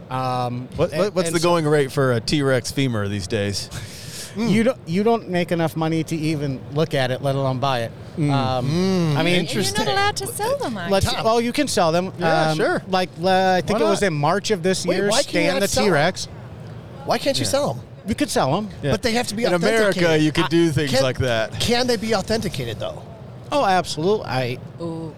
[0.10, 3.26] Um, what, what- and- what's and the so going rate for a T-Rex femur these
[3.28, 3.70] days
[4.38, 7.82] You don't you don't make enough money to even look at it, let alone buy
[7.82, 7.92] it.
[8.18, 10.78] Um, I mean, And you're not allowed to sell them.
[10.78, 11.06] Are Let's.
[11.12, 11.18] you?
[11.24, 12.14] Well, you can sell them.
[12.20, 12.84] Yeah, Um, sure.
[12.88, 15.10] Like uh, I think it was in March of this Wait, year.
[15.10, 16.26] why can you Stan the T Rex.
[17.06, 17.84] Why can't you sell them?
[18.08, 18.70] You could sell them.
[18.82, 18.92] Yeah.
[18.92, 21.88] But they have to be in America you could do things Can- like that Can
[21.88, 23.02] they be authenticated though?
[23.52, 24.26] Oh, absolutely.
[24.26, 25.16] I Ooh.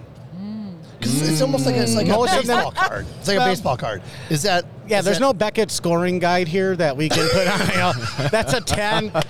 [1.00, 3.06] Because it's almost like a, it's like a Most of them- baseball card.
[3.20, 4.02] It's like a baseball card.
[4.30, 4.66] Is that?
[4.88, 5.00] Yeah.
[5.00, 7.60] is There's that- no Beckett scoring guide here that we can put on.
[7.70, 7.94] You know,
[8.30, 9.12] that's a ten.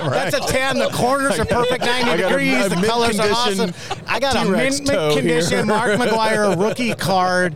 [0.00, 0.78] That's a ten.
[0.78, 2.66] The corners are perfect, ninety a- degrees.
[2.66, 3.72] a the colors are awesome.
[4.06, 5.64] I got a T-Rex mint, mint condition here.
[5.66, 7.54] Mark McGwire rookie card.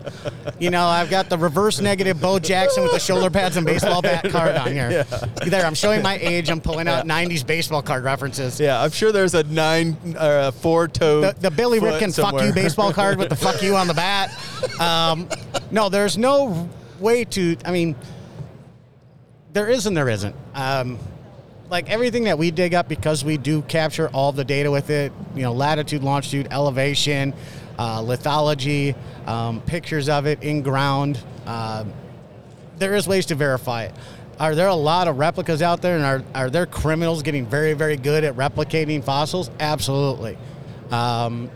[0.59, 4.03] You know, I've got the reverse negative Bo Jackson with the shoulder pads and baseball
[4.03, 5.05] bat card on here.
[5.47, 6.51] There, I'm showing my age.
[6.51, 8.61] I'm pulling out '90s baseball card references.
[8.61, 11.21] Yeah, I'm sure there's a nine or a four toe.
[11.23, 14.31] the, the Billy Ripken fuck you baseball card with the fuck you on the bat.
[14.81, 15.29] Um,
[15.71, 16.69] no, there's no
[17.01, 17.57] way too.
[17.65, 17.97] I mean,
[19.53, 20.35] there is and there isn't.
[20.55, 20.99] Um,
[21.71, 25.13] like everything that we dig up because we do capture all the data with it.
[25.35, 27.35] You know, latitude, longitude, elevation,
[27.79, 28.95] uh, lithology,
[29.27, 31.19] um, pictures of it in ground.
[31.47, 31.93] Um
[32.79, 33.95] there is ways to verify it.
[34.39, 37.73] Are there a lot of replicas out there, and are, are there criminals getting very,
[37.75, 39.51] very good at replicating fossils?
[39.61, 40.37] Absolutely.
[40.91, 41.51] Um,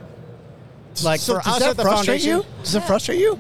[1.02, 2.62] like So for does us that at the frustrate foundation, you?
[2.62, 3.34] Does it frustrate you?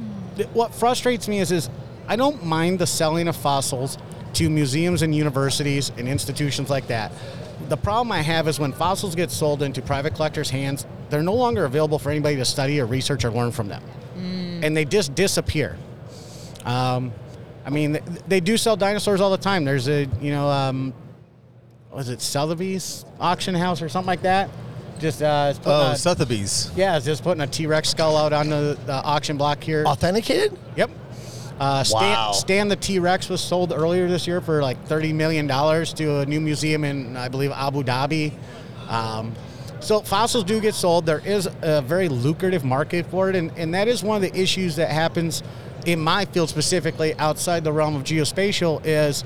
[0.52, 1.68] what frustrates me is, is
[2.08, 3.98] I don't mind the selling of fossils
[4.34, 7.12] to museums and universities and institutions like that.
[7.68, 11.34] The problem I have is when fossils get sold into private collectors' hands, they're no
[11.34, 13.82] longer available for anybody to study or research or learn from them,
[14.62, 15.76] and they just disappear.
[16.64, 17.12] Um,
[17.64, 19.64] I mean, they do sell dinosaurs all the time.
[19.64, 20.94] There's a, you know, um,
[21.92, 24.48] was it Sotheby's auction house or something like that?
[24.98, 26.70] Just uh, Oh, a- Sotheby's.
[26.76, 29.84] yeah, it's just putting a T Rex skull out on the, the auction block here.
[29.84, 30.56] Authenticated?
[30.76, 30.90] Yep.
[31.60, 32.32] Uh, Stan, Wow.
[32.32, 36.26] Stan the T Rex was sold earlier this year for like $30 million to a
[36.26, 38.32] new museum in, I believe, Abu Dhabi.
[38.88, 39.34] Um,
[39.80, 41.06] so fossils do get sold.
[41.06, 44.40] There is a very lucrative market for it, and, and that is one of the
[44.40, 45.42] issues that happens
[45.86, 49.24] in my field specifically outside the realm of geospatial is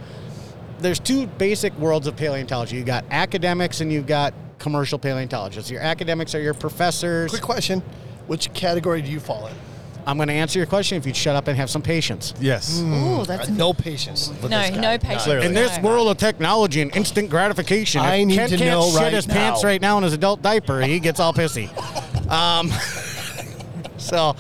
[0.79, 2.77] there's two basic worlds of paleontology.
[2.77, 5.71] You've got academics and you've got commercial paleontologists.
[5.71, 7.31] Your academics are your professors.
[7.31, 7.81] Quick question.
[8.27, 9.55] Which category do you fall in?
[10.07, 12.35] I'm going to answer your question if you'd shut up and have some patience.
[12.41, 12.81] Yes.
[12.81, 14.29] Ooh, that's Uh, no patience.
[14.43, 14.81] with no, this guy.
[14.81, 15.23] no patience.
[15.25, 15.47] Clearly.
[15.47, 15.83] In this No.
[15.85, 19.13] world of technology and instant gratification, I if need Ken to can't know shit right
[19.13, 19.69] his pants now.
[19.69, 21.69] right now in his adult diaper, he gets all pissy.
[22.33, 22.71] Um,
[23.99, 24.35] so,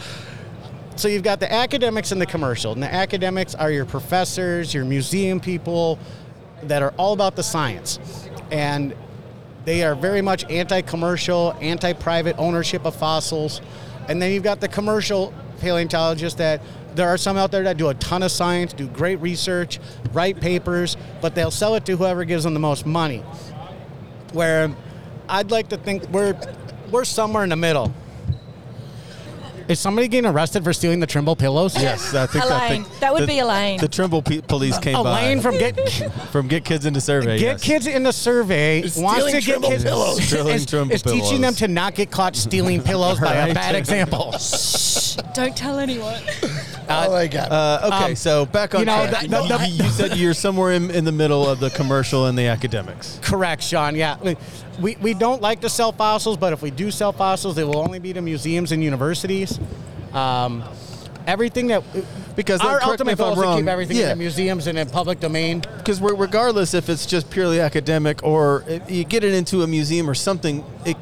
[0.96, 4.84] so you've got the academics and the commercial, and the academics are your professors, your
[4.86, 5.98] museum people,
[6.62, 7.98] that are all about the science,
[8.50, 8.94] and
[9.66, 13.60] they are very much anti-commercial, anti-private ownership of fossils,
[14.08, 16.60] and then you've got the commercial paleontologists that
[16.94, 19.78] there are some out there that do a ton of science, do great research,
[20.12, 23.20] write papers, but they'll sell it to whoever gives them the most money.
[24.32, 24.74] Where
[25.28, 26.38] I'd like to think we're
[26.90, 27.94] we're somewhere in the middle.
[29.68, 31.74] Is somebody getting arrested for stealing the Trimble pillows?
[31.80, 32.84] Yes, I think I Elaine.
[32.84, 33.78] think That would the- be Elaine.
[33.80, 35.76] The Trimble pe- police came by Elaine from Get
[36.32, 37.38] from Get Kids into Survey.
[37.38, 37.62] Get yes.
[37.62, 40.22] Kids in the Survey Is wants stealing to get Trimble kids pillows.
[40.24, 41.58] Stealing is, Trimble is teaching them pillows.
[41.58, 43.54] to not get caught stealing pillows by a Right.
[43.54, 44.34] bad example.
[45.34, 46.22] Don't tell anyone.
[47.08, 47.50] Oh my god.
[47.50, 49.28] Uh, okay, Um, so back on you know, track.
[49.28, 52.46] the- you, you said you're somewhere in, in the middle of the commercial and the
[52.46, 53.18] academics.
[53.22, 53.94] Correct, Sean.
[53.96, 54.16] Yeah,
[54.80, 57.78] we we don't like to sell fossils, but if we do sell fossils, they will
[57.78, 59.58] only be to museums and universities.
[60.12, 60.62] Um,
[61.26, 61.82] everything that
[62.36, 64.04] Because our ultimate goal is to keep everything yeah.
[64.12, 65.62] in the museums and in public domain.
[65.78, 70.14] Because regardless if it's just purely academic or you get it into a museum or
[70.14, 70.96] something, it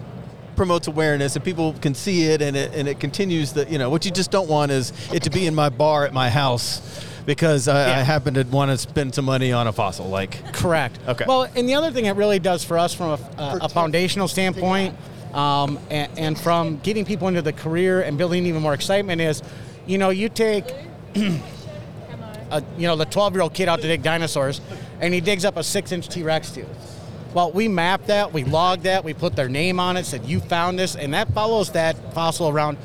[0.60, 3.88] promotes awareness and people can see it and it and it continues the you know
[3.88, 7.02] what you just don't want is it to be in my bar at my house
[7.24, 10.06] because I, I happen to want to spend some money on a fossil.
[10.06, 10.98] Like, Correct.
[11.08, 11.24] Okay.
[11.26, 14.28] Well, and the other thing it really does for us from a, a, a foundational
[14.28, 14.94] standpoint,
[15.32, 19.42] um, and, and from getting people into the career and building even more excitement is,
[19.86, 20.66] you know, you take,
[21.14, 24.60] a, you know, the 12 year old kid out to dig dinosaurs,
[25.00, 26.89] and he digs up a six inch T Rex tooth.
[27.32, 30.40] Well, we mapped that, we logged that, we put their name on it, said you
[30.40, 32.76] found this, and that follows that fossil around.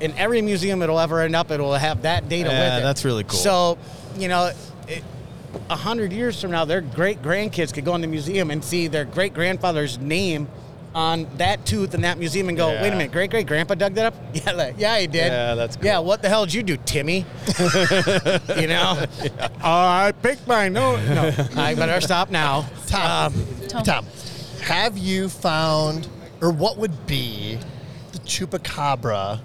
[0.00, 2.82] In every museum it'll ever end up, it'll have that data Yeah, with it.
[2.82, 3.38] that's really cool.
[3.38, 3.78] So,
[4.16, 4.50] you know,
[5.70, 8.88] a hundred years from now, their great grandkids could go in the museum and see
[8.88, 10.48] their great grandfather's name
[10.96, 12.82] on that tooth in that museum and go, Yeah.
[12.82, 14.14] wait a minute, great great grandpa dug that up?
[14.34, 15.26] Yeah, like, yeah, he did.
[15.26, 15.84] Yeah, that's cool.
[15.86, 17.24] Yeah, what the hell did you do, Timmy?
[18.58, 19.04] you know,
[19.40, 21.00] oh, I picked my nose.
[21.08, 22.68] No, I better stop now.
[22.86, 23.32] Tom,
[23.74, 23.84] Tom.
[23.84, 24.06] Tom,
[24.62, 26.08] have you found,
[26.40, 27.58] or what would be
[28.12, 29.40] the chupacabra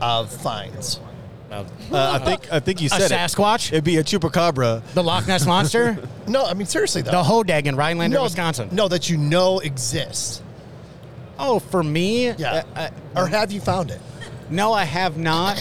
[0.00, 1.00] of finds?
[1.50, 3.10] uh, I think I think you said it.
[3.14, 4.82] Sasquatch, It'd be a chupacabra.
[4.94, 7.10] the Loch Ness monster, No, I mean seriously though.
[7.10, 8.68] the Hodag in Rhinelander, no, Wisconsin.
[8.72, 10.42] No, that you know exists.
[11.38, 12.62] Oh, for me, Yeah.
[12.74, 14.00] uh, uh, or have you found it?
[14.48, 15.58] No, I have not.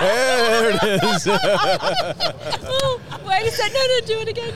[0.00, 1.26] There it is.
[1.28, 3.74] oh, wait a second.
[3.74, 4.54] No, no, do it again.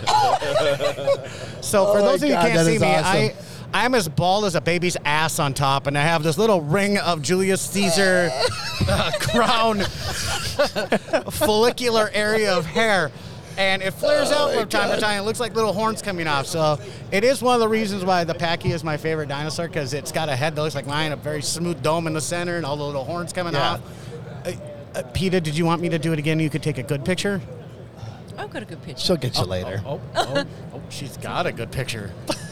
[1.63, 3.07] So for Oh those of you who can't that see is me, awesome.
[3.07, 3.35] I
[3.75, 6.97] I'm as bald as a baby's ass on top, and I have this little ring
[6.97, 8.31] of Julius Caesar
[8.89, 9.81] uh, crown
[11.33, 13.11] follicular area of hair.
[13.59, 15.19] And it flares out from time to time.
[15.21, 16.47] It looks like little horns coming off.
[16.47, 16.79] So
[17.13, 20.11] it is one of the reasons why the Pachy is my favorite dinosaur because it's
[20.13, 22.65] got a head that looks like mine, a very smooth dome in the center, and
[22.67, 23.73] all the little horns coming Yeah.
[23.73, 23.81] off.
[24.45, 24.53] Uh,
[24.97, 26.39] uh, Peta, did you want me to do it again?
[26.41, 27.41] You could take a good picture.
[28.39, 29.01] I've got a good picture.
[29.05, 29.83] She'll get you later.
[29.87, 32.13] Oh, oh, oh, she's got a good picture.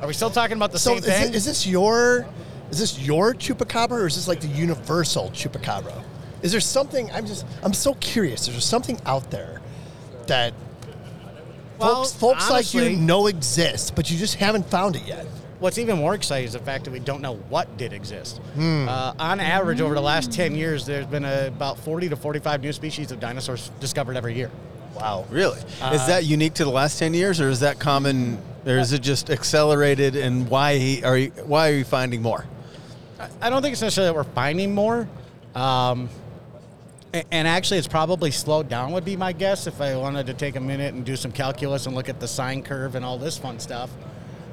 [0.00, 1.28] Are we still talking about the So same is, thing?
[1.30, 2.26] it, is this your
[2.70, 6.02] is this your chupacabra or is this like the universal chupacabra?
[6.42, 8.42] Is there something I'm just I'm so curious.
[8.48, 9.60] Is there something out there
[10.26, 10.54] that
[11.78, 15.26] Well, folks folks like you know exists, but you just haven't found it yet?
[15.58, 18.36] What's even more exciting is the fact that we don't know what did exist.
[18.54, 18.88] Hmm.
[18.88, 22.62] Uh, on average, over the last 10 years, there's been uh about 40 to 45
[22.62, 24.52] new species of dinosaurs discovered every year.
[24.94, 25.26] Wow.
[25.30, 25.58] Really?
[25.58, 29.00] is that unique to the last ten years, or is that common, or is it
[29.00, 30.16] just accelerated?
[30.16, 32.44] And why are you, why are you finding more?
[33.40, 35.08] I don't think it's necessarily that we're finding more.
[35.54, 36.08] Um,
[37.12, 40.56] and actually, it's probably slowed down, would be my guess, if I wanted to take
[40.56, 43.38] a minute and do some calculus and look at the sine curve and all this
[43.38, 43.90] fun stuff.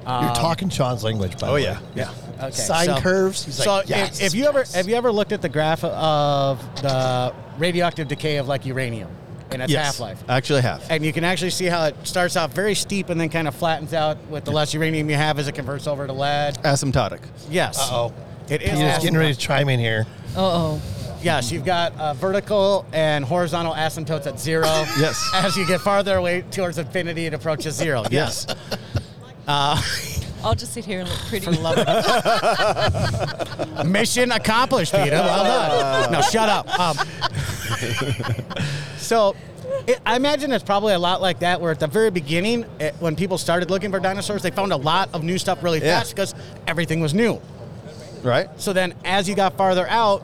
[0.07, 1.87] You're talking Sean's language, by Oh the yeah, way.
[1.95, 2.13] yeah.
[2.39, 3.43] Okay, Sine curves?
[3.43, 5.83] He's so like, if- yes, if, you ever have you ever looked at the graph
[5.83, 9.09] of the radioactive decay of like uranium
[9.51, 9.85] and its yes.
[9.85, 10.89] half life, actually half.
[10.89, 13.55] and you can actually see how it starts out very steep and then kind of
[13.55, 16.55] flattens out with the less uranium you have as it converts over to lead.
[16.63, 17.21] Asymptotic.
[17.49, 17.79] Yes.
[17.79, 18.13] Uh-oh.
[18.49, 18.71] It is.
[18.71, 20.05] Peter's getting ready to chime in here.
[20.35, 20.81] Uh oh.
[21.21, 24.67] Yes, you've got uh, vertical and horizontal asymptotes at zero.
[24.99, 25.27] Yes.
[25.33, 28.03] As you get farther away towards infinity, it approaches zero.
[28.11, 28.45] Yes.
[29.47, 29.81] Uh,
[30.45, 31.47] I'll just sit here and look pretty.
[31.61, 31.85] Love it.
[33.87, 35.11] Mission accomplished, Peter.
[35.15, 36.11] Well done.
[36.11, 36.79] No, shut up.
[36.79, 36.97] Um,
[38.97, 39.35] so,
[39.87, 42.93] it, I imagine it's probably a lot like that, where at the very beginning, it,
[42.99, 45.97] when people started looking for dinosaurs, they found a lot of new stuff really Yeah.
[45.99, 46.35] fast because
[46.67, 47.41] everything was new.
[48.21, 48.47] Right.
[48.59, 50.23] So then, as you got farther out,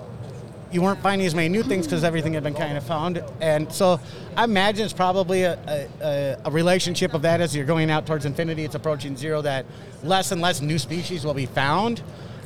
[0.72, 3.24] you weren't finding as many new things because everything had been kind of found.
[3.42, 4.00] And so,
[4.36, 8.26] I imagine it's probably a, a, a, relationship of that as you're going out towards
[8.26, 8.64] infinity.
[8.64, 9.42] It's approaching zero.
[9.42, 9.66] That
[10.04, 12.02] less and less new species will be found.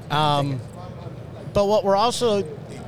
[0.10, 0.60] Um,
[1.54, 2.42] but what we're also,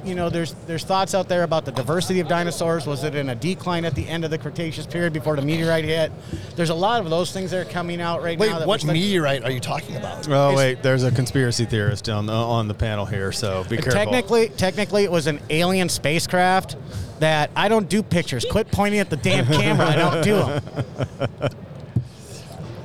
[0.07, 2.87] you know, there's there's thoughts out there about the diversity of dinosaurs.
[2.87, 5.83] Was it in a decline at the end of the Cretaceous period before the meteorite
[5.85, 6.11] hit?
[6.55, 8.59] There's a lot of those things that are coming out right Wait, now.
[8.59, 10.27] that what we're meteorite are you talking about?
[10.29, 13.75] Oh It's- wait, there's a conspiracy theorist on the on the panel here, so be
[13.77, 13.91] careful.
[13.91, 16.77] Technically, technically, it was an alien spacecraft.
[17.19, 18.45] That I don't do pictures.
[18.45, 19.87] Quit pointing at the damn camera.
[19.87, 21.49] I don't do them.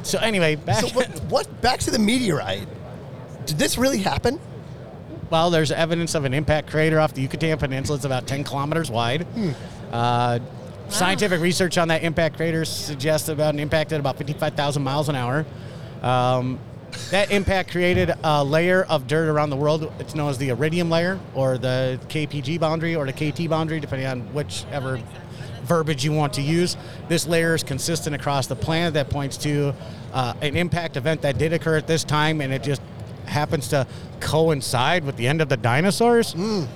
[0.04, 0.80] So anyway, back.
[0.80, 1.61] So what, what?
[1.61, 2.66] Back to the meteorite.
[3.46, 4.40] Did this really happen?
[5.33, 7.97] Well, there's evidence of an impact crater off the Yucatan Peninsula.
[7.97, 9.27] It's about 10 kilometers wide.
[9.90, 10.38] Uh,
[10.88, 15.16] Scientific research on that impact crater suggests about an impact at about 55,000 miles an
[15.16, 15.47] hour.
[16.03, 16.59] Um,
[17.11, 19.90] that impact created a layer of dirt around the world.
[19.99, 24.07] It's known as the iridium layer, or the KPG boundary, or the KT boundary, depending
[24.07, 25.01] on whichever
[25.64, 26.77] verbiage you want to use.
[27.09, 29.75] This layer is consistent across the planet that points to
[30.12, 32.83] uh, an impact event that did occur at this time, and it just
[33.33, 33.87] happens to
[34.21, 36.35] coincide with the end of the dinosaurs.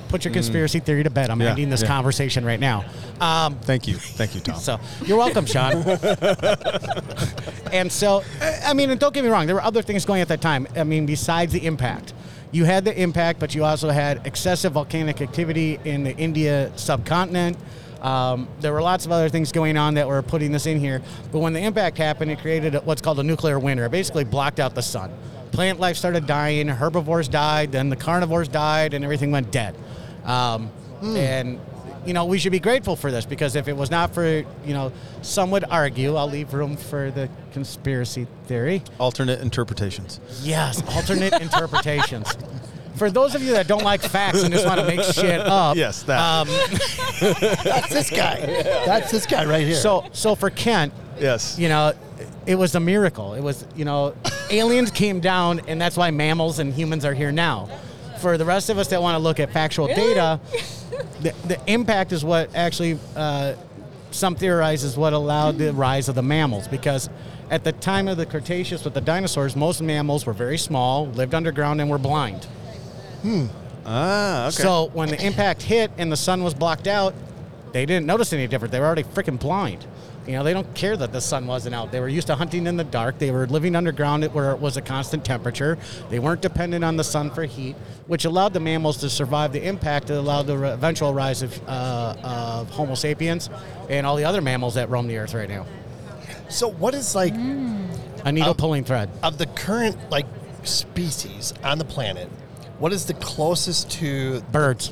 [0.09, 1.31] Put your conspiracy theory to bed.
[1.31, 1.89] I'm Yeah, ending this yeah.
[1.89, 2.85] conversation right now.
[3.21, 4.57] Um, Thank you, thank you, Tom.
[4.61, 5.77] so you're welcome, Sean.
[7.73, 8.23] and so,
[8.65, 10.67] I mean, and don't get me wrong, there were other things going at that time.
[10.77, 12.13] I mean, besides the impact,
[12.53, 17.57] you had the impact, but you also had excessive volcanic activity in the India subcontinent.
[18.01, 21.03] Um, there were lots of other things going on that were putting this in here.
[21.33, 23.85] But when the impact happened, it created what's called a nuclear winter.
[23.87, 25.11] It basically blocked out the sun.
[25.57, 29.75] Plant life started dying, herbivores died, then the carnivores died, and everything went dead.
[30.25, 30.71] Um,
[31.03, 31.59] And
[32.05, 34.45] you know, we should be grateful for this because if it was not for, you
[34.75, 34.93] know,
[35.23, 38.83] some would argue, I'll leave room for the conspiracy theory.
[38.99, 40.21] Alternate interpretations.
[40.43, 42.37] Yes, alternate interpretations.
[42.95, 45.75] For those of you that don't like facts and just want to make shit up,
[45.77, 46.21] Yes, that.
[46.21, 46.49] Um,
[47.65, 48.37] That's this guy.
[48.87, 49.75] That's this guy right here.
[49.75, 51.59] so, so for Kent, Yes.
[51.59, 51.93] you know,
[52.47, 53.35] it was a miracle.
[53.35, 54.15] It was, you know,
[54.51, 57.69] aliens came down, and that's why mammals and humans are here now.
[58.21, 60.41] For the rest of us that want to look at factual data,
[61.21, 63.55] the, the impact is what actually uh,
[64.11, 67.11] some theorize is what allowed the rise of the mammals because
[67.51, 71.35] at the time of the Cretaceous with the dinosaurs, most mammals were very small, lived
[71.35, 72.45] underground, and were blind.
[73.23, 73.47] Hmm.
[73.85, 74.63] Ah, okay.
[74.63, 77.15] So when the impact hit and the sun was blocked out,
[77.73, 78.73] they didn't notice any different.
[78.73, 79.87] They were already freaking blind.
[80.27, 81.93] You know, they don't care that the sun wasn't out.
[81.93, 83.19] They were used to hunting in the dark.
[83.19, 85.79] They were living underground where it was a constant temperature.
[86.11, 87.77] They weren't dependent on the sun for heat,
[88.09, 90.11] which allowed the mammals to survive the impact.
[90.11, 93.51] It allowed the eventual rise of, uh, of Homo sapiens
[93.89, 95.65] and all the other mammals that roam the earth right now.
[96.49, 97.35] so what is like
[98.25, 99.09] A needle pulling thread.
[99.23, 100.27] of the current like
[100.65, 102.29] species on the planet?
[102.81, 104.91] What is the closest to Birds.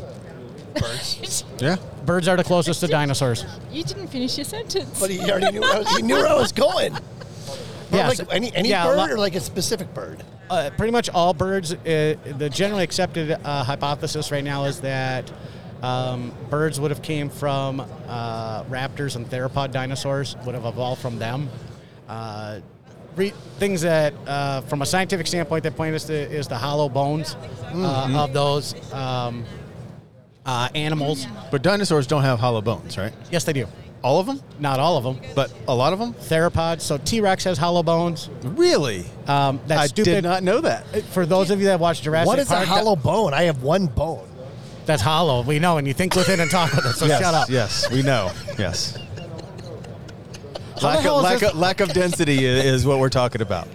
[0.75, 1.45] Birds?
[1.59, 1.77] yeah.
[2.05, 3.45] Birds are the closest to dinosaurs.
[3.71, 5.01] You didn't finish your sentence.
[5.01, 6.93] But he already knew where I was, he knew where I was going.
[6.93, 7.03] But
[7.93, 10.23] Yeah, like so- any any yeah, bird lot- or like a specific bird?
[10.51, 11.73] uh, pretty much all birds.
[11.73, 15.31] Uh, the generally accepted uh, hypothesis right now is that
[15.83, 21.19] um, birds would have came from uh, raptors and theropod dinosaurs would have evolved from
[21.19, 21.49] them.
[22.09, 22.61] Uh,
[23.17, 26.89] re- things that, uh, from a scientific standpoint, that point us to is the hollow
[26.89, 27.37] bones
[27.75, 29.45] uh, of those um,
[30.47, 31.27] uh, animals.
[31.51, 33.13] But dinosaurs don't have hollow bones, right?
[33.31, 33.67] Yes, they do.
[34.03, 34.41] All of them?
[34.59, 35.19] Not all of them.
[35.35, 36.13] But a lot of them?
[36.15, 36.83] Theropods.
[36.83, 38.29] So T Rex has hollow bones.
[38.43, 39.07] Really?
[39.27, 40.11] Um, that's I stupid.
[40.11, 40.87] did not know that.
[41.07, 43.33] For those of you that watch Jurassic what is Park, a hollow bone?
[43.33, 44.29] I have one bone.
[44.85, 45.41] That's hollow.
[45.43, 46.93] We know, and you think with it and talk with it.
[46.93, 47.49] So yes, shut up.
[47.49, 48.31] Yes, we know.
[48.59, 48.99] Yes.
[50.81, 53.09] The Lack hell of, is lack, this- of, lack of density i- is what we're
[53.09, 53.69] talking about.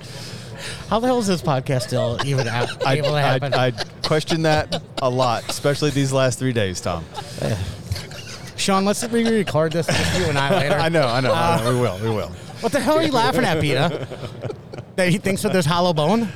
[0.89, 3.53] How the hell is this podcast still even ap- able to happen?
[3.53, 3.71] I,
[4.09, 7.05] I question that a lot, especially these last three days, Tom.
[8.57, 10.73] Sean, let's re-record this just you and I later.
[10.73, 11.31] I know, I know.
[11.31, 11.71] I know.
[11.71, 12.29] We uh, will, we will.
[12.61, 14.07] What the hell are you laughing at, Peta?
[14.95, 16.27] that he thinks that there's hollow bone?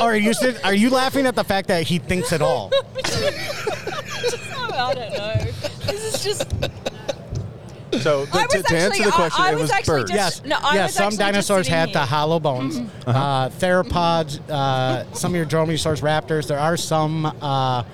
[0.00, 2.72] Or are you sit- are you laughing at the fact that he thinks at all?
[3.04, 5.34] I don't know.
[5.84, 6.70] This is just.
[8.00, 9.70] So the, I to, was to answer actually- the question, I- I it was was
[9.72, 10.10] actually birds.
[10.10, 10.48] just- Yes.
[10.48, 10.88] No, I yes.
[10.88, 12.06] was Some actually just dinosaurs sitting had the here.
[12.06, 12.80] hollow bones.
[13.06, 16.46] Uh, theropods, uh, some of your dromaeosaurs, raptors.
[16.46, 17.84] There are some uh,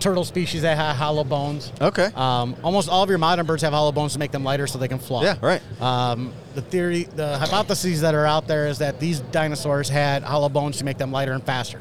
[0.00, 1.72] turtle species that have hollow bones.
[1.80, 2.10] Okay.
[2.14, 4.78] Um, almost all of your modern birds have hollow bones to make them lighter so
[4.78, 5.24] they can fly.
[5.24, 5.60] Yeah, right.
[5.82, 10.48] Um, the theory, the hypotheses that are out there is that these dinosaurs had hollow
[10.48, 11.80] bones to make them lighter and faster.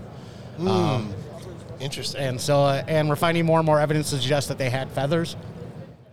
[1.80, 2.22] Interesting.
[2.22, 4.90] And so, uh, and we're finding more and more evidence to suggest that they had
[4.92, 5.36] feathers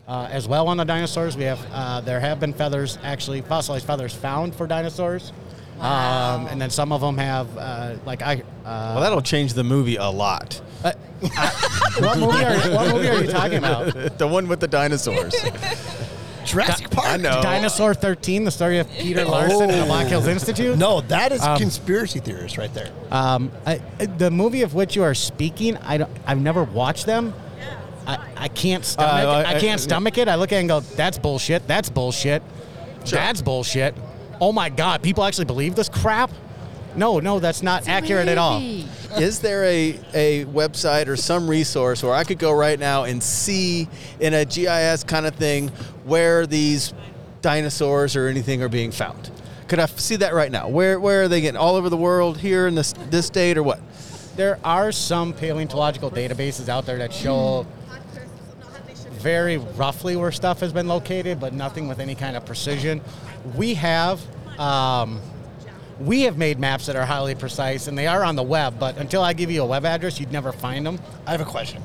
[0.09, 1.37] uh, as well on the dinosaurs.
[1.37, 5.33] We have, uh, there have been feathers, actually fossilized feathers found for dinosaurs.
[5.81, 9.65] Um, and then some of them have, uh, like I, uh, Well, that'll change the
[9.65, 10.61] movie a lot.
[10.83, 14.19] what movie are you, what movie are you talking about?
[14.19, 15.35] the one with the dinosaurs.
[16.45, 17.09] Jurassic Park.
[17.09, 17.41] I know.
[17.43, 20.77] Dinosaur 13, the story of Peter Larson and the Black Hills Institute.
[20.79, 22.91] No, that is Um, conspiracy theorist right there.
[23.11, 23.77] Um, I,
[24.19, 27.33] the movie of which you are speaking, I don't, I've never watched them.
[28.07, 29.25] I, I can't uh, stomach.
[29.25, 30.29] Uh, I- I, I- can't uh, stomach it.
[30.29, 31.67] I look at it and go, "That's bullshit.
[31.67, 32.43] That's bullshit.
[33.07, 33.95] That's bullshit."
[34.41, 36.31] Oh my god, people actually believe this crap?
[36.97, 38.61] No, no, that's not accurate at all.
[39.17, 43.23] Is there a, a website or some resource where I could go right now and
[43.23, 43.89] see
[44.21, 45.69] in a GIS kind of thing
[46.05, 46.93] where these
[47.43, 49.31] dinosaurs or anything are being found?
[49.69, 50.69] Could I see that right now?
[50.69, 51.59] Where where are they getting?
[51.59, 53.81] All over the world, here in this this state, or what?
[54.37, 57.84] There are some paleontological databases out there that show hmm.
[59.25, 63.01] Very roughly where stuff has been located, but nothing with any kind of precision.
[63.57, 64.21] We have
[64.61, 65.21] um,
[65.99, 68.79] we have made maps that are highly precise, and they are on the web.
[68.79, 71.01] But until I give you a web address, you'd never find them.
[71.27, 71.83] I have a question.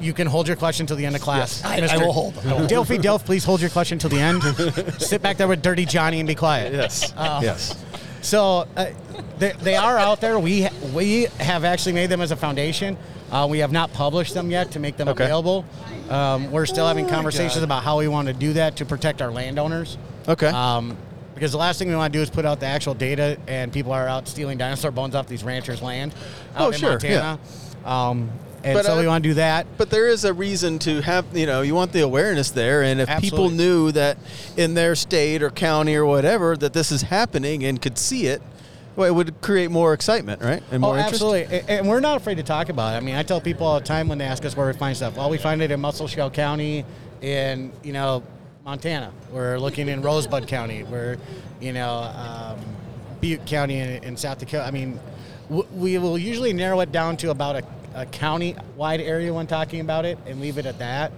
[0.00, 1.64] You can hold your question till the end of class.
[1.64, 2.36] I- I will hold.
[2.38, 2.66] I will.
[2.66, 4.42] Dilfy Dilf, please hold your question till the end.
[5.00, 6.72] Sit back there with Dirty Johnny and be quiet.
[6.72, 7.12] Yes.
[7.16, 7.74] Uh, yes.
[8.24, 8.86] So uh,
[9.38, 10.38] they, they are out there.
[10.38, 12.96] We we have actually made them as a foundation.
[13.30, 15.24] Uh, we have not published them yet to make them Okay.
[15.24, 15.64] available.
[16.08, 19.30] Um, we're still having conversations about how we want to do that to protect our
[19.30, 19.98] landowners.
[20.28, 20.46] Okay.
[20.48, 20.96] Um,
[21.34, 23.72] because the last thing we want to do is put out the actual data, and
[23.72, 26.14] people are out stealing dinosaur bones off these ranchers' land
[26.54, 27.38] out Oh, in sure, Montana.
[27.84, 28.30] Um,
[28.64, 29.66] and But, so uh, we want to do that.
[29.76, 32.82] But there is a reason to have, you know, you want the awareness there.
[32.82, 34.16] And if people knew that
[34.56, 38.40] in their state or county or whatever that this is happening and could see it,
[38.96, 40.62] well, it would create more excitement, right?
[40.70, 41.42] And more oh, absolutely.
[41.58, 42.96] A- And we're not afraid to talk about it.
[42.96, 44.96] I mean, I tell people all the time when they ask us where we find
[44.96, 45.16] stuff.
[45.16, 46.84] Well, we find it in Musselshell County,
[47.20, 48.22] in you know
[48.64, 49.12] Montana.
[49.32, 50.84] We're looking in Rosebud County.
[50.84, 51.16] We're
[51.60, 52.58] you know um,
[53.20, 54.64] Butte County in, in South Dakota.
[54.64, 55.00] I mean,
[55.48, 57.64] w- we will usually narrow it down to about a,
[57.94, 61.12] a county-wide area when talking about it, and leave it at that.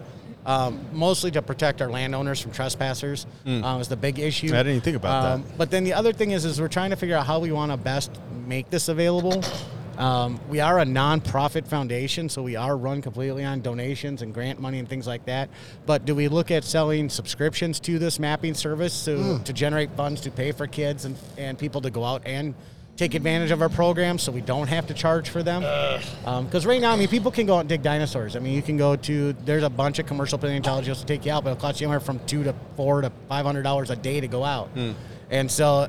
[0.45, 4.47] Um, mostly to protect our landowners from trespassers um, is the big issue.
[4.47, 5.59] I didn't even think about Um, that.
[5.59, 7.73] but then the other thing is, is we're trying to figure out how we want
[7.73, 8.13] to best
[8.47, 9.43] make this available.
[9.99, 14.61] Um, we are a nonprofit foundation, so we are run completely on donations and grant
[14.61, 15.49] money and things like that.
[15.85, 20.21] But do we look at selling subscriptions to this mapping service to, to generate funds
[20.21, 22.55] to pay for kids and, and people to go out and
[22.97, 25.63] take advantage of our program so we don't have to charge for them?
[26.25, 28.37] Um, because right now, I mean, people can go out and dig dinosaurs.
[28.37, 31.33] I mean, you can go to, there's a bunch of commercial paleontologists to take you
[31.33, 34.29] out, but it'll cost you anywhere from two to four to $500 a day to
[34.29, 34.69] go out.
[34.69, 34.93] Hmm.
[35.31, 35.89] And so, uh,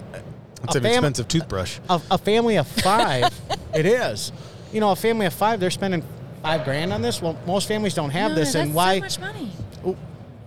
[0.63, 1.79] It's an fam- expensive toothbrush.
[1.89, 3.33] a, a family of five,
[3.73, 4.31] it is.
[4.73, 6.03] You know, a family of five, they're spending
[6.41, 7.21] five grand on this.
[7.21, 8.95] Well, most families don't have No, this, that's and why?
[8.99, 9.51] so much money.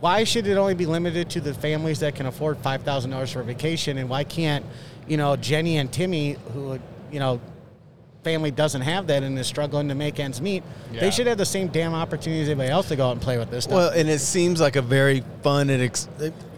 [0.01, 3.33] Why should it only be limited to the families that can afford five thousand dollars
[3.33, 4.65] for a vacation, and why can't,
[5.11, 6.79] you know, Jenny and Timmy, who,
[7.11, 7.41] you know,
[8.23, 11.45] family doesn't have that and is struggling to make ends meet, they should have the
[11.47, 13.75] same damn opportunity as anybody else to go out and play with this stuff.
[13.75, 16.07] Well, and it seems like a very fun and ex-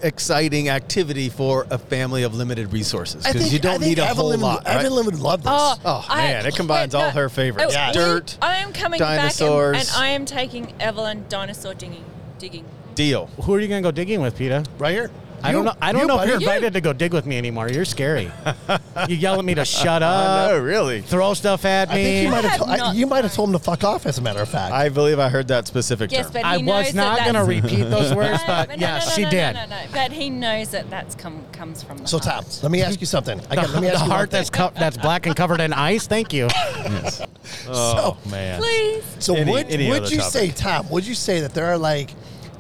[0.02, 4.36] exciting activity for a family of limited resources because you don't I need a whole
[4.36, 4.64] lot.
[4.66, 4.84] right?
[4.84, 5.52] Evelyn would love this.
[5.54, 7.66] Oh, Oh, I- man, it combines all her favorites.
[7.68, 7.92] Oh, Yeah.
[7.92, 9.76] Dirt, I am coming dinosaurs.
[9.76, 12.04] back and, and I am taking Evelyn dinosaur digging.
[12.38, 12.64] Digging.
[12.96, 13.26] Deal.
[13.42, 14.62] who are you gonna go digging with, Peter?
[14.78, 15.10] right here.
[15.42, 15.74] I don't know.
[15.80, 16.30] I don't you, know if buddy.
[16.30, 17.68] you're invited to go dig with me anymore.
[17.68, 18.30] You're scary.
[19.08, 20.50] you yell at me to shut I up.
[20.50, 21.00] know, really.
[21.02, 22.02] throw stuff at I me.
[22.04, 23.84] think you might have, have to- I- not you might have told him to fuck
[23.84, 24.06] off.
[24.06, 26.32] As a matter of fact, I believe I heard that specific Yes, term.
[26.34, 28.68] but he I knows was not that going to that's- repeat those words, No, but
[28.70, 29.52] no, yeah, no, no, she no, did.
[29.54, 29.82] No, no, no.
[29.92, 32.60] But he knows that that's come comes from the so Tom, heart.
[32.62, 33.40] let me ask you something.
[33.50, 35.34] I The, got, let me ask the you one heart that's co- that's black and
[35.36, 36.06] covered in ice.
[36.06, 36.48] Thank you.
[37.68, 38.60] oh, man.
[38.60, 39.04] Please.
[39.18, 40.32] So Any- would, any would other you topic.
[40.32, 40.88] say, Tom?
[40.90, 42.10] Would you say that there are like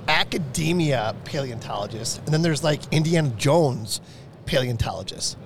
[0.08, 4.00] academia paleontologists, and then there's like Indiana Jones
[4.46, 5.36] paleontologists?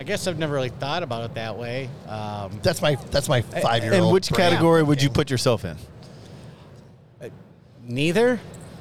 [0.00, 1.88] I guess I've never really thought about it that way.
[2.08, 4.02] Um, That's my that's my five year old.
[4.02, 5.76] And which category would you put yourself in?
[7.84, 8.40] neither.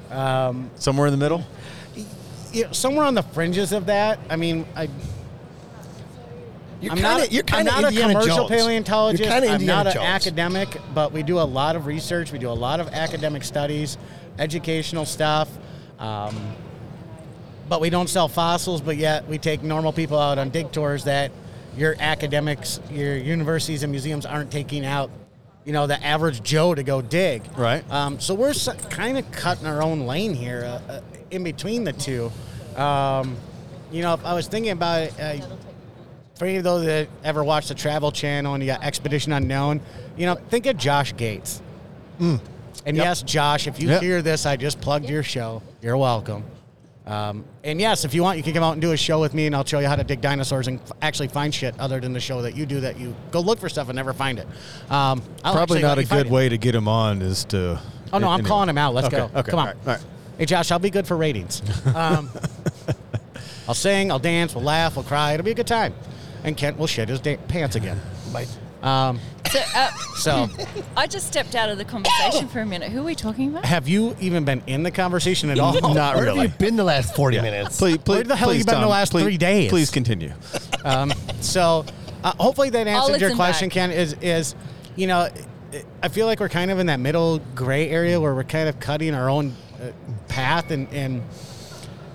[0.09, 1.43] Um, Somewhere in the middle?
[2.53, 4.19] you know, somewhere on the fringes of that.
[4.29, 4.89] I mean, I,
[6.81, 8.49] You're I'm kind not, of you're I'm kind of not Indiana a commercial Jones.
[8.49, 9.23] paleontologist.
[9.23, 12.31] You're kind of I'm not an academic, but we do a lot of research.
[12.31, 13.97] We do a lot of academic studies,
[14.39, 15.49] educational stuff.
[15.99, 16.35] Um,
[17.69, 21.03] but we don't sell fossils, but yet we take normal people out on dig tours
[21.05, 21.31] that
[21.77, 25.09] your academics, your universities and museums aren't taking out,
[25.63, 27.43] you know, the average Joe to go dig.
[27.55, 27.89] Right.
[27.89, 28.53] Um, so we're
[28.89, 32.31] kind of cutting our own lane here uh, uh, in between the two.
[32.75, 33.37] Um,
[33.91, 35.45] you know, if I was thinking about it, uh,
[36.41, 39.79] for any of those that ever watched the Travel Channel and you got Expedition Unknown,
[40.17, 41.61] you know, think of Josh Gates.
[42.19, 42.39] And
[42.97, 44.01] yes, Josh, if you Yep.
[44.01, 45.61] hear this, I just plugged your show.
[45.83, 46.43] You're welcome.
[47.05, 49.35] Um, and yes, if you want, you can come out and do a show with
[49.35, 51.99] me, and I'll show you how to dig dinosaurs and f- actually find shit other
[51.99, 52.79] than the show that you do.
[52.79, 54.47] That you go look for stuff and never find it.
[54.89, 56.33] Um, I'll Probably not a you find good it.
[56.33, 57.79] way to get him on is to.
[58.13, 58.47] Oh no, I'm anyway.
[58.47, 58.95] calling him out.
[58.95, 59.29] Let's Okay, go.
[59.35, 59.51] Okay.
[59.51, 59.67] Come on.
[59.67, 59.87] All right.
[59.87, 60.03] All right.
[60.39, 61.61] Hey Josh, I'll be good for ratings.
[61.95, 62.31] Um,
[63.67, 65.33] I'll sing, I'll dance, we'll laugh, we'll cry.
[65.33, 65.93] It'll be a good time.
[66.43, 67.99] And Kent will shit his da- pants again.
[68.31, 68.49] Might-
[68.83, 69.19] Um,
[69.51, 70.49] So, uh, so,
[70.97, 72.91] I just stepped out of the conversation for a minute.
[72.91, 73.65] Who are we talking about?
[73.65, 75.73] have you even been in the conversation at all?
[75.81, 75.93] Not really.
[76.15, 76.39] Where really.
[76.47, 77.43] have you been the last forty Yeah.
[77.43, 77.77] minutes?
[77.77, 79.69] Please, please, Where the hell please, you been the Tom, last please- three days?
[79.69, 80.31] Please continue.
[80.83, 81.11] Um,
[81.41, 81.85] so,
[82.23, 83.73] uh, hopefully that I'll answered your listen question, back.
[83.73, 83.91] Ken.
[83.91, 84.55] Is is
[84.95, 85.29] you know,
[86.01, 88.79] I feel like we're kind of in that middle gray area where we're kind of
[88.79, 89.91] cutting our own uh,
[90.27, 91.21] path, and and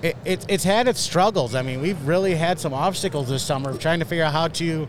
[0.06, 1.54] it, it's it's had its struggles.
[1.54, 4.48] I mean, we've really had some obstacles this summer of trying to figure out how
[4.48, 4.88] to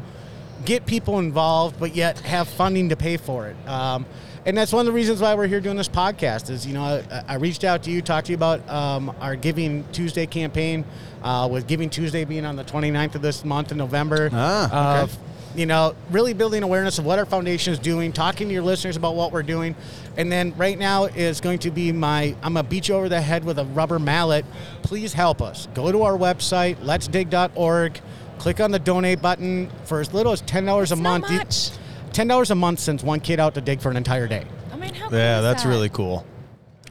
[0.65, 3.55] get people involved, but yet have funding to pay for it.
[3.67, 4.05] Um,
[4.45, 6.49] and that's one of the reasons why we're here doing this podcast.
[6.49, 9.35] Is you know I, I reached out to you, talked to you about um, our
[9.35, 10.85] Giving Tuesday campaign,
[11.23, 14.29] uh, with Giving Tuesday being on the 29th of this month in November.
[14.31, 14.65] Ah,
[15.03, 15.11] okay.
[15.11, 15.15] Uh,
[15.57, 18.95] you know, really building awareness of what our foundation is doing, talking to your listeners
[18.95, 19.75] about what we're doing.
[20.15, 23.09] And then right now is going to be my I'm going to beat you over
[23.09, 24.45] the head with a rubber mallet.
[24.83, 25.67] Please help us.
[25.73, 27.99] Go to our website, letsdig.org,
[28.37, 31.31] click on the donate button for as little as $10 a It's not month.
[31.31, 31.69] You- much.
[32.13, 34.45] $10 a month sends one kid out to dig for an entire day.
[34.71, 35.69] I mean, how Yeah, cool is that's that?
[35.69, 36.25] really cool.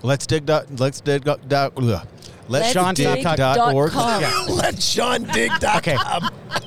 [0.02, 0.44] Let's dig.
[0.46, 1.24] Dot, let's dig.
[1.24, 1.72] Dot, dot,
[2.46, 2.50] ugh.
[2.52, 3.22] let's Sean, dig.
[3.22, 3.92] Dot org.
[3.92, 4.20] Dot.
[4.20, 4.44] Yeah.
[4.54, 5.50] Let Sean dig.
[5.60, 5.96] dot Okay.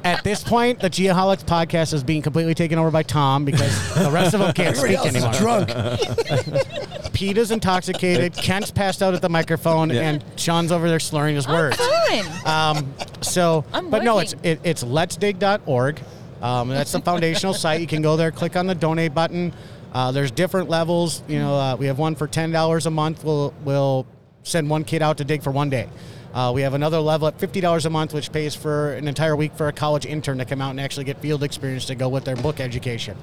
[0.03, 4.09] At this point, the Geoholics podcast is being completely taken over by Tom because the
[4.11, 5.65] rest of them can't Everybody speak else anymore.
[5.67, 7.13] is drunk.
[7.13, 8.33] Pete is intoxicated.
[8.33, 10.01] Kent's passed out at the microphone, Yeah.
[10.09, 11.77] and Sean's over there slurring his I'm words.
[11.77, 12.25] fine.
[12.45, 14.51] Um, so, I'm but no, it's working.
[14.51, 15.99] it, it's letsdig.org.
[16.41, 17.81] Um, that's the foundational site.
[17.81, 19.53] You can go there, click on the donate button.
[19.91, 21.23] Uh, there's different levels.
[21.27, 23.23] You know, uh, we have one for ten dollars a month.
[23.23, 24.05] We'll we'll
[24.43, 25.89] send one kid out to dig for one day.
[26.33, 29.35] Uh, we have another level at fifty dollars a month, which pays for an entire
[29.35, 32.07] week for a college intern to come out and actually get field experience to go
[32.07, 33.17] with their book education.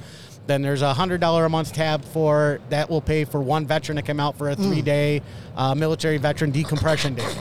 [0.49, 3.97] Then there's a hundred dollar a month tab for that will pay for one veteran
[3.97, 5.23] to come out for a three day
[5.57, 7.33] uh, military veteran decompression day.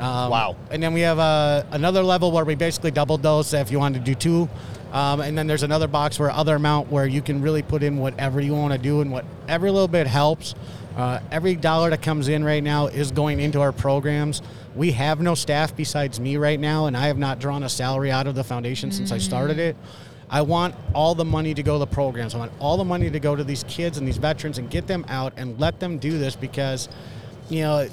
[0.00, 0.56] Um, Wow.
[0.70, 4.04] And then we have uh, another level where we basically doubled those if you wanted
[4.04, 4.48] to do two.
[4.92, 7.98] Um, and then there's another box where other amount where you can really put in
[7.98, 10.54] whatever you want to do and what every little bit helps.
[10.96, 14.42] Uh, every dollar that comes in right now is going into our programs.
[14.76, 18.10] We have no staff besides me right now, and I have not drawn a salary
[18.12, 19.76] out of the foundation since I started it.
[20.30, 22.34] I want all the money to go to the programs.
[22.34, 24.86] I want all the money to go to these kids and these veterans and get
[24.86, 26.88] them out and let them do this because,
[27.50, 27.88] you know,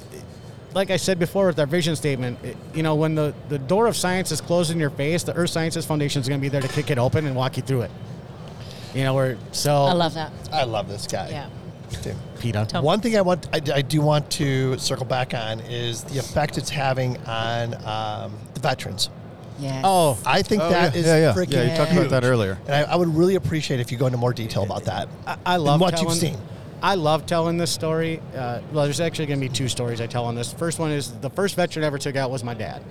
[0.74, 3.86] like I said before with our vision statement, it- you know, when the, the door
[3.86, 6.48] of science is closed in your face, the Earth Sciences Foundation is going to be
[6.48, 7.90] there to kick it open and walk you through it.
[8.94, 9.74] You know, we're so.
[9.74, 10.32] I love that.
[10.52, 11.28] I love this guy.
[11.30, 11.48] Yeah.
[12.00, 12.16] Dude.
[12.38, 12.66] Peta.
[12.68, 12.84] Tom.
[12.84, 16.58] One thing I want, I, I do want to circle back on is the effect
[16.58, 19.10] it's having on um, the veterans.
[19.58, 19.82] Yeah.
[19.84, 21.32] Oh, I think Oh, that yeah, is yeah, yeah.
[21.34, 22.58] freaking Yeah, you talked about that earlier.
[22.66, 25.08] And I, I would really appreciate if you go into more detail about that.
[25.26, 26.36] I, I love what telling, you've seen.
[26.82, 28.20] I love telling this story.
[28.34, 30.52] Uh, well, there's actually going to be two stories I tell on this.
[30.52, 32.82] First one is the first veteran I ever took out was my dad.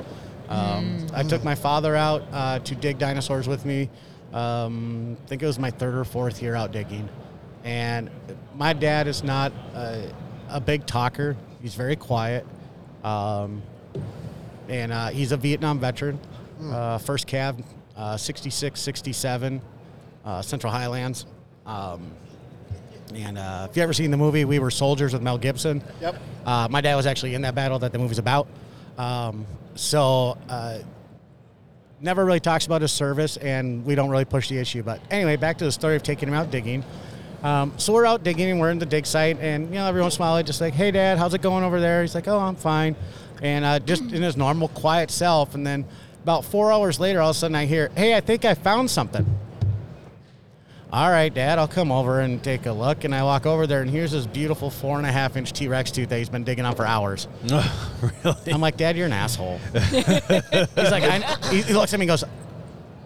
[0.47, 3.89] Um, I took my father out uh, to dig dinosaurs with me.
[4.33, 7.09] Um, I think it was my third or fourth year out digging,
[7.65, 8.09] and
[8.61, 10.13] my dad is not a,
[10.47, 11.35] a big talker.
[11.63, 12.45] He's very quiet,
[13.03, 13.63] um,
[14.69, 16.19] and uh, he's a Vietnam veteran,
[16.65, 17.63] uh, first cav,
[17.97, 19.63] uh, 66, 67,
[20.23, 21.25] uh, Central Highlands.
[21.65, 22.11] Um,
[23.15, 26.21] and uh, if you ever seen the movie We Were Soldiers with Mel Gibson, Yep.
[26.45, 28.47] uh, my dad was actually in that battle that the movie's about.
[28.95, 29.43] Um,
[29.73, 30.77] so uh,
[31.99, 34.83] never really talks about his service, and we don't really push the issue.
[34.83, 36.83] But anyway, back to the story of taking him out digging.
[37.43, 40.01] Um, so we're out digging, and we're in the dig site, and you know every
[40.01, 42.13] once in a while I just like, "Hey, Dad, how's it going over there?" He's
[42.13, 42.95] like, "Oh, I'm fine,"
[43.41, 45.55] and uh, just in his normal quiet self.
[45.55, 45.85] And then
[46.23, 48.91] about four hours later, all of a sudden I hear, "Hey, I think I found
[48.91, 49.25] something."
[50.93, 53.05] All right, Dad, I'll come over and take a look.
[53.05, 55.69] And I walk over there, and here's this beautiful four and a half inch T
[55.69, 57.29] Rex tooth that he's been digging on for hours.
[58.23, 58.51] really?
[58.51, 59.57] I'm like, Dad, you're an asshole.
[59.73, 59.93] he's
[60.75, 62.25] like, I, he looks at me and goes,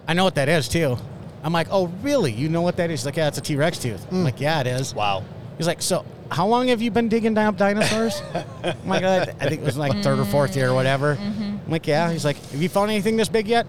[0.08, 0.98] I know what that is too.
[1.46, 2.32] I'm like, oh, really?
[2.32, 3.02] You know what that is?
[3.02, 4.06] He's like, yeah, it's a T Rex tooth.
[4.12, 4.96] I'm like, yeah, it is.
[4.96, 5.24] Wow.
[5.58, 8.20] He's like, so how long have you been digging up dinosaurs?
[8.64, 11.18] I'm like, "Uh, I think it was like third or fourth year or whatever.
[11.22, 12.12] I'm like, yeah.
[12.12, 13.68] He's like, have you found anything this big yet?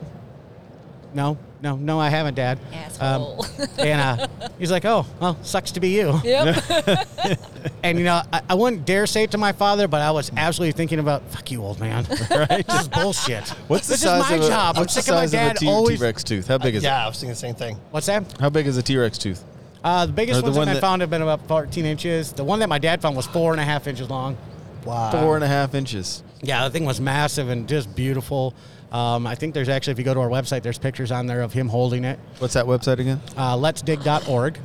[1.13, 2.59] No, no, no, I haven't, Dad.
[2.73, 3.45] Asshole.
[3.45, 4.26] Um, and uh,
[4.59, 6.21] he's like, oh, well, sucks to be you.
[6.25, 7.07] Yep.
[7.87, 10.33] And you know, I, I wouldn't dare say it to my father, but I was
[10.37, 12.05] absolutely thinking about, fuck you, old man.
[12.31, 12.67] right?
[12.67, 13.49] This is bullshit.
[13.69, 14.77] What's the this size is my of a, job.
[14.77, 15.99] What's I'm the sick of my size of dad a T- always.
[16.01, 16.49] T-Rex tooth?
[16.49, 16.89] How big is it?
[16.89, 17.77] Yeah, I was thinking the same thing.
[17.93, 18.25] What's that?
[18.41, 19.45] How big is a T-Rex tooth?
[19.85, 22.33] Uh, the biggest the ones one that I found have been about 14 inches.
[22.33, 24.37] The one that my dad found was four and a half inches long.
[24.85, 25.13] Wow.
[25.13, 26.25] Four and a half inches.
[26.43, 28.53] Yeah, the thing was massive and just beautiful.
[28.93, 31.43] Um, I think there's actually, if you go to our website, there's pictures on there
[31.43, 32.19] of him holding it.
[32.39, 33.21] What's that website again?
[33.37, 34.59] Uh, letsdig.org.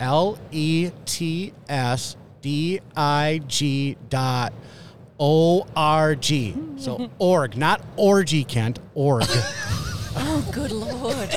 [0.00, 4.52] L E T S D I G dot
[5.18, 6.54] O R G.
[6.76, 8.78] So org, not orgy, Kent.
[8.94, 9.24] Org.
[9.28, 11.36] oh, good lord.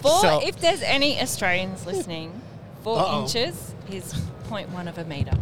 [0.00, 0.20] Four.
[0.20, 2.40] So- if there's any Australians listening,
[2.82, 3.22] 4 Uh-oh.
[3.22, 4.12] inches is
[4.48, 5.32] 0.1 of a meter.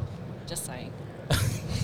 [0.47, 0.93] Just saying.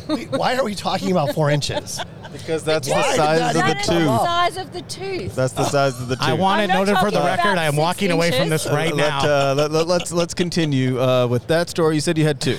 [0.09, 2.01] Wait, Why are we talking about four inches?
[2.33, 4.09] Because that's Why the did size that of the even That is come tooth.
[4.09, 4.21] up?
[4.21, 5.35] the size of the tooth.
[5.35, 6.25] That's the size of the tooth.
[6.25, 7.59] I want it I'm not noted for the talking record.
[7.59, 8.65] I am six walking away from inches.
[8.65, 9.51] this right let, now.
[9.51, 11.95] Uh, let, let, let's let's continue uh, with that story.
[11.95, 12.59] You said you had two.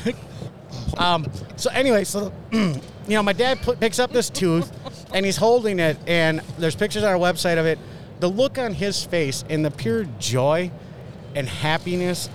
[0.97, 1.25] Um,
[1.55, 4.71] so anyway, so you know, my dad put, picks up this tooth,
[5.13, 7.79] and he's holding it, and there's pictures on our website of it.
[8.19, 10.71] The look on his face and the pure joy
[11.35, 12.29] and happiness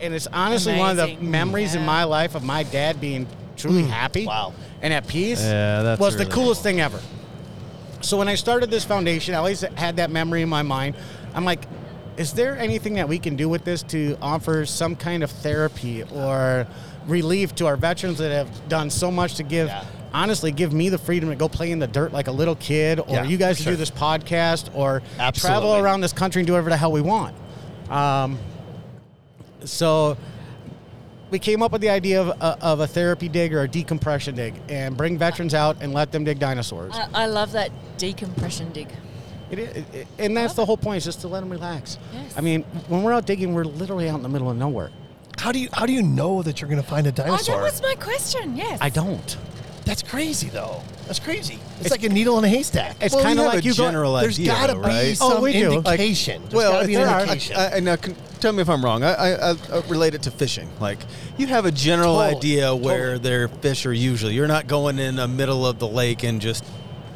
[0.00, 1.30] and it's honestly one of the Amazing.
[1.30, 1.86] memories in Yeah.
[1.86, 3.26] my life of my dad being
[3.62, 4.52] truly happy Wow.
[4.82, 7.00] and at peace Yeah, that's was the really coolest thing ever.
[8.00, 10.96] So when I started this foundation, I always had that memory in my mind.
[11.34, 11.62] I'm like,
[12.16, 16.02] is there anything that we can do with this to offer some kind of therapy
[16.02, 16.66] or
[17.06, 19.84] relief to our veterans that have done so much to give Yeah.
[20.12, 22.98] honestly give me the freedom to go play in the dirt like a little kid
[23.00, 25.00] or Yeah, you guys to do this podcast or
[25.32, 27.34] travel around this country and do whatever the hell we want.
[27.88, 28.38] Um,
[29.64, 30.16] so
[31.32, 34.34] we came up with the idea of a, of a therapy dig or a decompression
[34.36, 36.94] dig and bring veterans out and let them dig dinosaurs.
[36.94, 38.88] I, I love that decompression dig.
[39.50, 41.98] It is, it- and that's the whole point is just to let them relax.
[42.12, 42.34] Yes.
[42.36, 44.90] I mean, when we're out digging, we're literally out in the middle of nowhere.
[45.38, 47.56] How do you how do you know that you're going to find a Oh, dinosaur?
[47.56, 48.54] that was my question.
[48.56, 48.78] Yes.
[48.80, 49.36] I don't.
[49.84, 50.82] That's crazy, though.
[51.06, 51.58] That's crazy.
[51.80, 52.94] It's, like a needle in a haystack.
[53.00, 54.80] It's Well, kind of have like a you go- general There's idea, got to though,
[54.82, 55.18] be right?
[55.20, 55.70] Oh, some we do.
[55.80, 56.42] Like- indication.
[56.42, 57.56] There's well, got to be an there are- indication.
[57.56, 59.02] I, I, now, con- tell me if I'm wrong.
[59.02, 60.68] I, I, I relate it to fishing.
[60.80, 60.98] Like
[61.38, 63.18] you have a general Totally, idea where totally.
[63.18, 64.34] their fish are usually.
[64.34, 66.64] You're not going in the middle of the lake and just.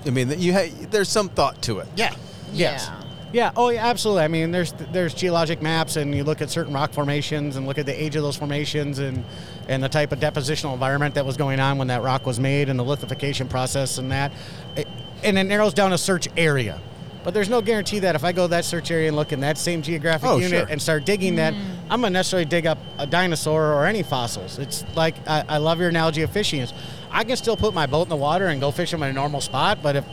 [0.07, 1.89] I mean, you ha- there's some thought to it.
[1.97, 2.15] yeah.
[2.53, 2.87] Yes.
[2.89, 3.03] Yeah.
[3.33, 3.53] Yeah.
[3.57, 3.85] Oh, yeah.
[3.85, 4.23] Absolutely.
[4.23, 7.77] I mean, there's there's geologic maps, and you look at certain rock formations and look
[7.77, 9.25] at the age of those formations and
[9.69, 12.69] and the type of depositional environment that was going on when that rock was made
[12.69, 14.33] and the lithification process and that,
[14.77, 14.87] It-
[15.25, 16.81] and it narrows down a search area.
[17.27, 19.41] But there's no guarantee that if I go to that search area and look in
[19.41, 20.67] that same geographic Oh, unit sure.
[20.71, 21.61] and start digging that, mm.
[21.91, 24.61] I'm gonna necessarily dig up a dinosaur or any fossils.
[24.61, 26.61] It's like I, I love your analogy of fishing.
[26.61, 26.73] Is
[27.11, 29.13] I can still put my boat in the water and go fish them in a
[29.13, 30.05] normal spot, but if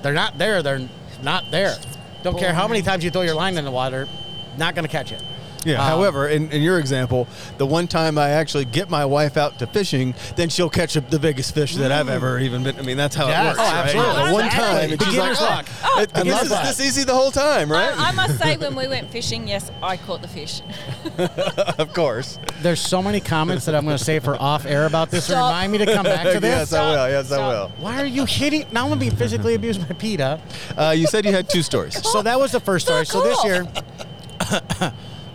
[0.00, 0.88] they're not there, they're
[1.22, 1.76] not there.
[2.22, 4.08] Don't care how many times you throw your line in the water,
[4.56, 5.22] not going to catch it.
[5.66, 5.80] Yeah.
[5.82, 7.26] Um, However, in, in your example,
[7.58, 11.18] the one time I actually get my wife out to fishing, then she'll catch the
[11.18, 12.78] biggest fish that I've ever even been.
[12.78, 13.44] I mean, that's how Yes.
[13.56, 13.84] it works, Oh, right?
[13.96, 14.26] absolutely.
[14.26, 15.40] The one time, and she's like, Beginner's
[15.84, 16.64] "Oh, it- I this is that.
[16.76, 17.92] this easy the whole time, right?
[17.98, 20.62] I, I must say, when we went fishing, yes, I caught the fish.
[21.78, 22.38] of course.
[22.62, 25.24] There's so many comments that I'm going to say for off air about this.
[25.24, 25.50] Stop.
[25.50, 26.70] Remind me to come back to this.
[26.70, 27.08] yes, I will.
[27.08, 27.68] Yes, I will.
[27.78, 28.66] Why are you hitting?
[28.72, 30.40] Now I'm going to be physically abused by Peta.
[30.76, 31.94] Uh, you said you had two stories.
[32.10, 33.04] So that was the first story.
[33.06, 34.92] So this off.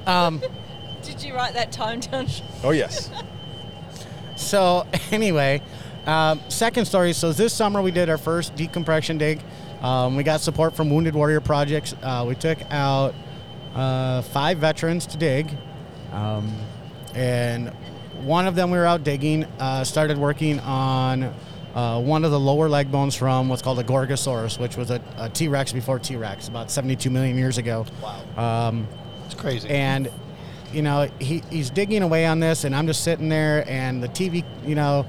[0.08, 0.41] Year,
[1.04, 2.28] Did you write that time down?
[2.64, 3.10] Oh yes.
[4.36, 5.62] So anyway,
[6.06, 7.14] um, second story.
[7.14, 9.41] So this summer we did our first decompression dig.
[9.82, 11.95] Um, we got support from Wounded Warrior Projects.
[12.04, 13.16] Uh, we took out
[13.74, 15.49] uh, five veterans to dig,
[16.12, 16.54] um,
[17.16, 17.70] and
[18.24, 19.45] one of them we were out digging.
[19.60, 21.34] Uh, started working on
[21.74, 25.02] uh, one of the lower leg bones from what's called a Gorgosaurus, which was a,
[25.18, 27.88] a T Rex before T Rex, about 72 million years ago.
[28.04, 28.68] Wow.
[28.68, 28.88] Um,
[29.32, 29.69] It's crazy.
[29.69, 30.09] and
[30.73, 34.07] you know he, he's digging away on this and i'm just sitting there and the
[34.07, 35.05] tv you know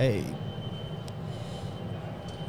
[0.00, 0.24] eh,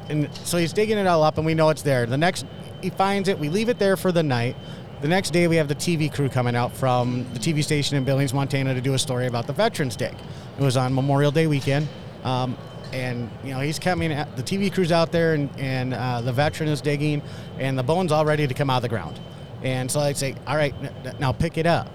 [0.10, 2.06] and so he's digging it all up and we know it's there.
[2.06, 2.46] The next
[2.82, 4.56] he finds it we leave it there for the night.
[5.02, 8.04] The next day we have the tv crew coming out from the tv station in
[8.04, 10.14] billings montana to do a story about the veterans day.
[10.58, 11.88] It was on memorial day weekend.
[12.24, 12.58] Um,
[12.94, 16.70] and you know he's coming the tv crew's out there and, and uh, the veteran
[16.70, 17.22] is digging
[17.58, 19.20] and the bone's all ready to come out of the ground
[19.66, 20.74] and so i'd say all right
[21.20, 21.90] now pick it up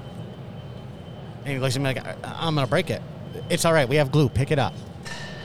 [1.45, 2.17] and he looks at me like, "I-
[2.47, 3.01] I'm going to break it.
[3.49, 3.89] It's all right.
[3.89, 4.29] We have glue.
[4.29, 4.75] Pick it up.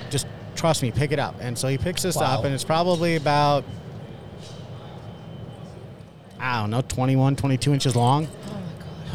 [0.09, 0.91] Just trust me.
[0.91, 1.35] Pick it up.
[1.39, 2.39] And so he picks this Wow.
[2.39, 3.63] up, and it's probably about,
[6.37, 8.27] I don't know, 21, 22 inches long.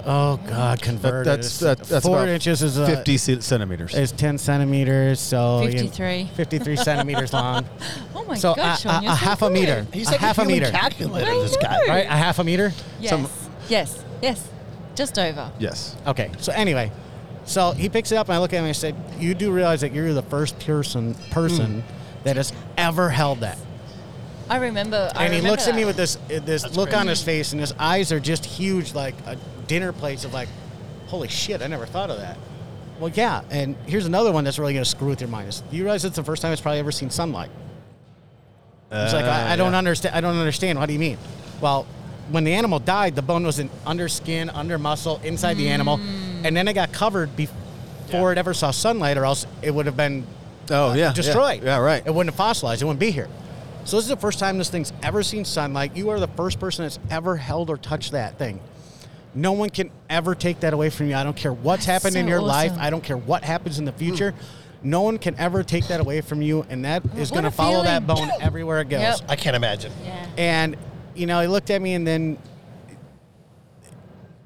[0.07, 1.27] Oh, God, converted.
[1.27, 3.95] that's It's- that, that's Four about inches is uh, 50 ce- centimeters.
[3.95, 5.21] is 10 centimeters.
[5.21, 6.31] So you know, 53.
[6.35, 7.67] 53 centimeters long.
[8.15, 9.53] Oh my So gosh, a, Sean, a, you're a so half a good.
[9.55, 9.87] meter.
[9.93, 10.71] He's a like half a a human meter.
[10.73, 11.79] calculator, I this guy.
[11.79, 11.87] know.
[11.93, 12.07] Right?
[12.07, 12.73] A half a meter?
[13.01, 13.11] Yes.
[13.11, 13.29] Some-
[13.69, 14.05] yes.
[14.23, 14.49] Yes.
[14.95, 15.51] Just over.
[15.59, 15.97] yes.
[16.07, 16.31] Okay.
[16.39, 16.91] So anyway,
[17.47, 19.51] so he picks it up and I look at him and I said, "You do
[19.51, 21.83] realize that you're the first person person
[22.25, 23.57] that has ever held that."
[24.51, 25.11] I remember.
[25.15, 25.87] I and he remember looks at me that.
[25.87, 29.37] with this this look on his face, and his eyes are just huge, like a
[29.71, 30.49] dinner plates of like,
[31.07, 31.63] "Holy shit!
[31.63, 32.37] I never thought of that."
[32.99, 33.43] Well, yeah.
[33.51, 35.49] And here's another one that's really going to screw with your mind.
[35.49, 37.51] Is you realize it's the first time it's probably ever seen sunlight?
[38.93, 39.79] It's like, I, I don't Uh, yeah.
[39.79, 40.17] understand.
[40.17, 40.79] I don't understand.
[40.79, 41.17] What do you mean?
[41.61, 41.87] Well,
[42.31, 45.99] when the animal died, the bone was in under skin, under muscle, inside the animal,
[45.99, 46.45] Mm.
[46.45, 49.97] and then it got covered before it ever saw sunlight, or else it would have
[49.97, 50.27] been
[50.71, 51.13] Oh yeah.
[51.13, 51.63] destroyed.
[51.63, 52.03] Yeah, yeah right.
[52.05, 52.83] It wouldn't have fossilized.
[52.83, 53.29] It wouldn't be here.
[53.85, 55.97] So this is the first time this thing's ever seen sunlight.
[55.97, 58.61] You are the first person that's ever held or touched that thing.
[59.35, 61.15] No one can ever take that away from you.
[61.15, 62.73] I don't care what's That's happened in so your life.
[62.79, 63.99] I don't care what happens in the hmm.
[63.99, 64.35] future.
[64.83, 67.49] No one can ever take that away from you, and that is What going to
[67.49, 69.01] a follow that bone everywhere it goes.
[69.01, 69.21] Yep.
[69.29, 69.93] I can't imagine.
[70.03, 70.27] Yeah.
[70.39, 70.77] And
[71.15, 72.39] you know, he looked at me, and then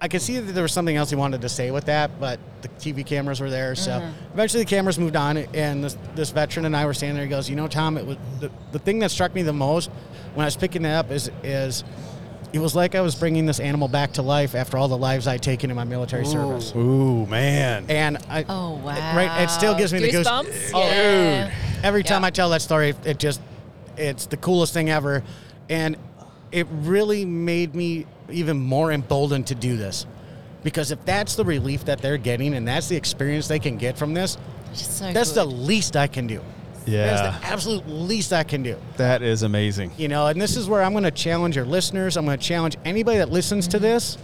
[0.00, 2.40] I could see that there was something else he wanted to say with that, but
[2.62, 3.74] the TV cameras were there.
[3.74, 4.10] So uh-huh.
[4.34, 7.24] eventually, the cameras moved on, and this, this veteran and I were standing there.
[7.24, 9.90] He goes, "You know, Tom, it was the, the thing that struck me the most
[10.34, 11.84] when I was picking it up is is
[12.54, 15.26] it was like I was bringing this animal back to life after all the lives
[15.26, 16.72] I'd taken in my military service.
[16.76, 17.84] Ooh, man.
[17.88, 19.16] And I, Oh wow!
[19.16, 20.70] right, it still gives me the goose- goosebumps.
[20.72, 21.50] Oh, yeah.
[21.82, 23.40] every time I tell that story, it just
[23.96, 25.24] it's the coolest thing ever,
[25.68, 25.96] and
[26.52, 30.06] it really made me even more emboldened to do this.
[30.62, 33.98] Because if that's the relief that they're getting and that's the experience they can get
[33.98, 34.38] from this,
[34.72, 35.52] Just so that's the good.
[35.54, 36.40] least I can do.
[36.86, 37.06] Yeah.
[37.06, 38.76] That's the absolute least I can do.
[38.96, 39.92] That is amazing.
[39.96, 42.16] You know, and this is where I'm going to challenge your listeners.
[42.16, 44.18] I'm going to challenge anybody that listens to this.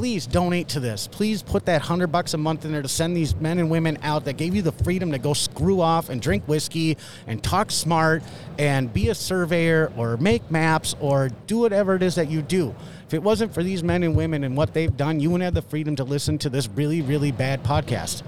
[0.00, 1.06] Please donate to this.
[1.08, 3.98] Please put that hundred bucks a month in there to send these men and women
[4.00, 6.96] out that gave you the freedom to go screw off and drink whiskey
[7.26, 8.22] and talk smart
[8.58, 12.74] and be a surveyor or make maps or do whatever it is that you do.
[13.08, 15.52] If it wasn't for these men and women and what they've done, you wouldn't have
[15.52, 18.22] the freedom to listen to this really, really bad podcast.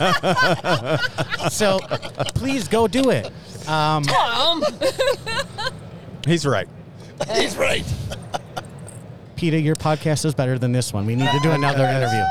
[0.00, 0.96] Uh,
[1.50, 1.80] so
[2.34, 3.26] please go do it.
[3.68, 4.64] Um, Tom.
[6.26, 6.66] He's right.
[7.34, 7.84] He's right.
[9.36, 11.06] Peta, your podcast is better than this one.
[11.06, 12.22] We need to do another interview.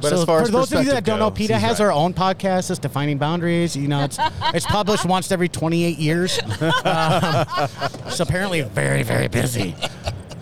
[0.00, 1.80] But as far for as those of you that perspective don't know, goes, Peta has
[1.80, 1.86] right.
[1.86, 2.70] her own podcast.
[2.70, 3.76] It's Defining Boundaries.
[3.76, 4.18] You know, it's
[4.54, 6.38] it's published once every 28 years.
[6.88, 7.46] Um,
[8.10, 9.74] so apparently, very very busy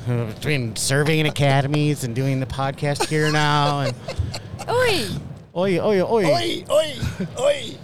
[0.07, 3.80] between surveying academies and doing the podcast here now.
[3.80, 3.94] And
[4.68, 5.07] Oi.
[5.57, 6.94] oi oi oi, Oi, oi,
[7.38, 7.76] oi.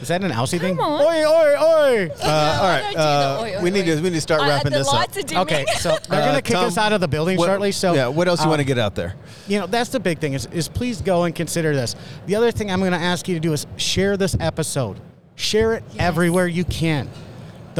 [0.00, 0.78] Is that an Aussie thing?
[0.80, 1.00] on.
[1.02, 2.10] Oi oi oi.
[2.22, 2.94] Uh, all right.
[2.96, 4.88] Uh, the oi, oi, we need to we need to start Uh, wrapping the this
[4.88, 4.94] up.
[4.94, 5.42] lights are dimming.
[5.42, 7.72] Okay, so they're Uh, gonna kick Tom, us out of the building what- shortly.
[7.72, 9.14] So yeah, what else do you um, want to get out there?
[9.48, 11.96] you know that's the big thing is, is please go and consider this
[12.26, 15.00] the other thing i'm going to ask you to do is share this episode
[15.34, 17.08] share it everywhere you can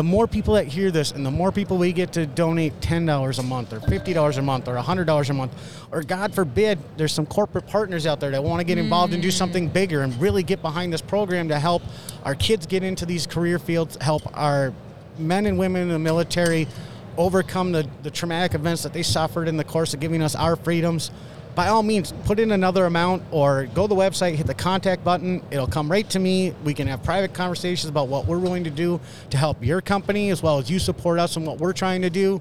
[0.00, 3.38] the more people that hear this and the more people we get to donate $10
[3.38, 5.52] a month or $50 a month or $100 a month
[5.92, 9.22] or god forbid there's some corporate partners out there that want to get involved and
[9.22, 9.32] do mm.
[9.32, 11.82] something bigger and really get behind this program to help
[12.24, 14.72] our kids get into these career fields help our
[15.18, 16.66] men and women in the military
[17.18, 20.56] overcome the, the traumatic events that they suffered in the course of giving us our
[20.56, 21.10] freedoms
[21.60, 25.04] by all means put in another amount or go to the website hit the contact
[25.04, 28.64] button it'll come right to me we can have private conversations about what we're willing
[28.64, 28.98] to do
[29.28, 32.08] to help your company as well as you support us in what we're trying to
[32.08, 32.40] do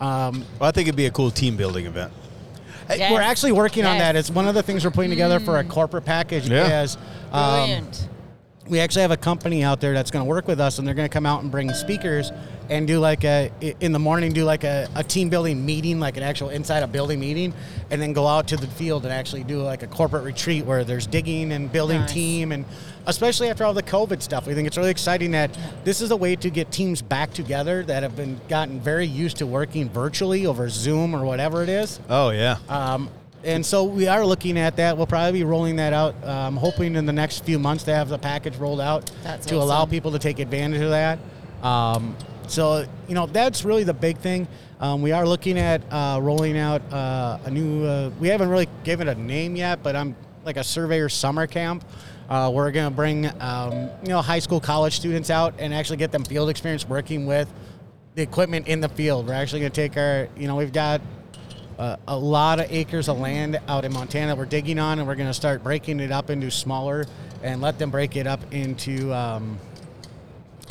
[0.00, 2.12] um, Well, I think it'd be a cool team building event.
[2.88, 3.10] Yes.
[3.10, 5.64] we're actually working on that it's one of the things we're putting together for a
[5.64, 6.82] corporate package Yeah.
[6.84, 6.96] is
[7.32, 8.08] um, Brilliant.
[8.68, 10.94] we actually have a company out there that's going to work with us and they're
[10.94, 12.30] going to come out and bring speakers
[12.72, 13.50] and do like a
[13.80, 16.86] in the morning do like a, a team building meeting like an actual inside a
[16.86, 17.52] building meeting
[17.90, 20.82] and then go out to the field and actually do like a corporate retreat where
[20.82, 22.12] there's digging and building Nice.
[22.12, 22.64] team and
[23.06, 25.50] especially after all the covid stuff we think it's really exciting that
[25.84, 29.36] this is a way to get teams back together that have been gotten very used
[29.36, 32.56] to working virtually over zoom or whatever it is Oh yeah.
[32.70, 33.10] um,
[33.44, 34.96] and so we are looking at that.
[34.96, 38.08] We'll probably be rolling that out, um, hoping in the next few months to have
[38.08, 41.18] the package rolled out That's to allow people to take advantage of that.
[41.60, 42.14] Um,
[42.48, 44.46] so, you know, that's really the big thing.
[44.80, 48.68] Um, we are looking at uh, rolling out uh, a new, uh, we haven't really
[48.84, 51.84] given it a name yet, but I'm like a surveyor summer camp.
[52.28, 55.98] Uh, we're going to bring, um, you know, high school, college students out and actually
[55.98, 57.52] get them field experience working with
[58.14, 59.26] the equipment in the field.
[59.26, 61.00] We're actually going to take our, you know, we've got
[61.78, 65.14] uh, a lot of acres of land out in Montana we're digging on, and we're
[65.14, 67.06] going to start breaking it up into smaller
[67.42, 69.12] and let them break it up into.
[69.14, 69.58] Um,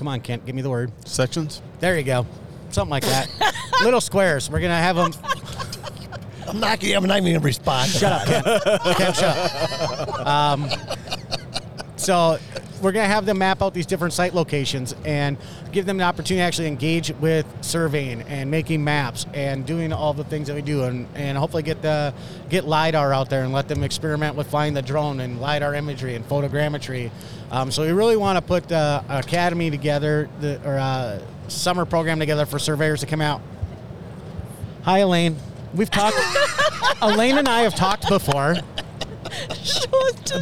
[0.01, 0.91] come on, Kent, give me the word.
[1.05, 1.61] Sections.
[1.79, 2.25] There you go,
[2.71, 3.29] something like that.
[3.83, 4.49] Little squares.
[4.49, 5.13] We're going to have them.
[6.47, 7.91] I'm not gonna, I'm not even gonna respond.
[7.91, 8.97] Shut up, Kent.
[8.97, 10.27] Kent, shut up.
[10.27, 10.69] Um,
[12.01, 12.39] so
[12.81, 15.37] we're going to have them map out these different site locations and
[15.71, 20.11] give them the opportunity to actually engage with surveying and making maps and doing all
[20.13, 22.11] the things that we do and, and hopefully get the
[22.49, 26.15] get lidar out there and let them experiment with flying the drone and lidar imagery
[26.15, 27.11] and photogrammetry.
[27.51, 32.19] Um, so we really want to put the academy together the or uh, summer program
[32.19, 33.41] together for surveyors to come out.
[34.83, 35.35] Hi elaine.
[35.75, 36.17] We've talked
[37.01, 38.55] elaine and i have talked before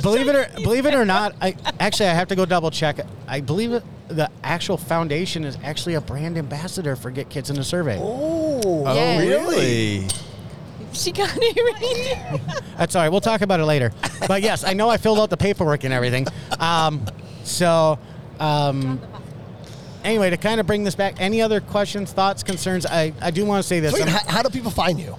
[0.02, 3.00] believe it or believe it or not, I actually I have to go double check.
[3.28, 7.64] I believe it, the actual foundation is actually a brand ambassador for Get Kids Into
[7.64, 7.98] Survey.
[8.02, 9.20] Oh, Yeah.
[9.20, 10.08] really?
[10.94, 12.40] She can't even.
[12.78, 13.10] That's all right.
[13.10, 13.92] We'll talk about it later.
[14.28, 16.26] But yes, I know I filled out the paperwork and everything.
[16.60, 17.06] Um,
[17.44, 18.00] so.
[18.40, 19.00] Um,
[20.02, 22.86] Anyway, to kind of bring this back, any other questions, thoughts, concerns?
[22.86, 23.92] I, I do want to say this.
[23.94, 25.14] Wait, how, how do people find you?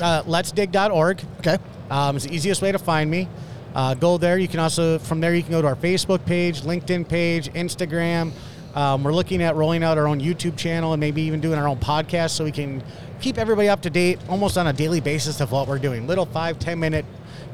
[0.00, 1.22] uh, letsdig.org.
[1.38, 1.56] Okay.
[1.90, 3.28] Um, it's the easiest way to find me.
[3.74, 4.38] Uh, go there.
[4.38, 8.30] You can also, from there, you can go to our Facebook page, LinkedIn page, Instagram.
[8.74, 11.68] Um, we're looking at rolling out our own YouTube channel and maybe even doing our
[11.68, 12.82] own podcast so we can
[13.20, 16.06] keep everybody up to date almost on a daily basis of what we're doing.
[16.06, 17.04] Little five, 10 minute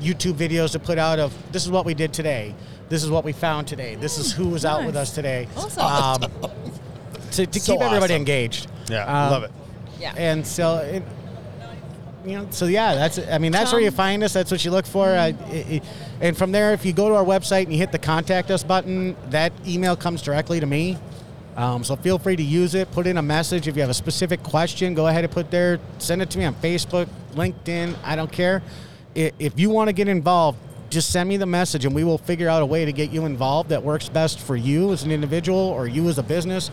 [0.01, 2.55] YouTube videos to put out of this is what we did today.
[2.89, 3.95] This is what we found today.
[3.97, 5.47] This is who was out with us today.
[5.57, 6.23] Awesome.
[6.25, 6.51] Um,
[7.33, 8.17] to to So keep everybody awesome.
[8.17, 8.71] engaged.
[8.91, 9.51] Yeah, Um, love it.
[10.01, 10.15] Yeah.
[10.17, 11.03] and so, it,
[12.25, 14.33] you know, so yeah, that's I mean that's where you find us.
[14.33, 15.09] That's what you look for.
[15.09, 15.83] I, i i
[16.21, 18.63] and from there, if you go to our website and you hit the contact us
[18.63, 20.99] button, that email comes directly to me.
[21.57, 22.91] Um, so feel free to use it.
[22.93, 24.95] Put in a message if you have a specific question.
[24.95, 25.81] Go ahead and put there.
[25.99, 27.97] Send it to me on Facebook, LinkedIn.
[28.05, 28.63] I don't care.
[29.15, 30.59] If you want to get involved,
[30.91, 33.25] just send me the message, and we will figure out a way to get you
[33.25, 36.71] involved that works best for you as an individual or you as a business.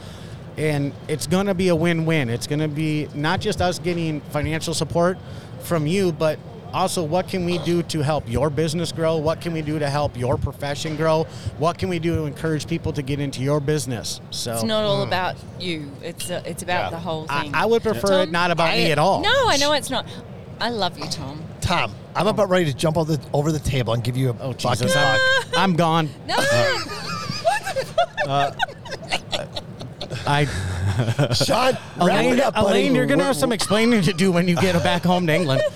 [0.58, 2.30] And it's going to be a win-win.
[2.30, 5.18] It's going to be not just us getting financial support
[5.62, 6.40] from you, but
[6.74, 9.18] also what can we do to help your business grow?
[9.18, 11.26] What can we do to help your profession grow?
[11.60, 14.20] What can we do to encourage people to get into your business?
[14.32, 15.92] So It's not all about you.
[16.02, 17.54] It's uh, it's about the whole thing.
[17.54, 19.22] I would prefer Tom, it not about I- me at all.
[19.22, 20.06] No, I know it's not.
[20.60, 21.44] I love you, Tom.
[21.62, 24.36] Tom, I'm about ready to jump over the, over the table and give you a
[24.40, 25.20] Oh fucking Jesus, hug.
[25.56, 26.10] I'm, I'm gone.
[26.28, 26.36] No,
[30.28, 30.46] I
[31.34, 32.68] Sean, wrap Elaine, it up, buddy.
[32.68, 35.62] Elaine, you're gonna have some explaining to do when you get back home to England.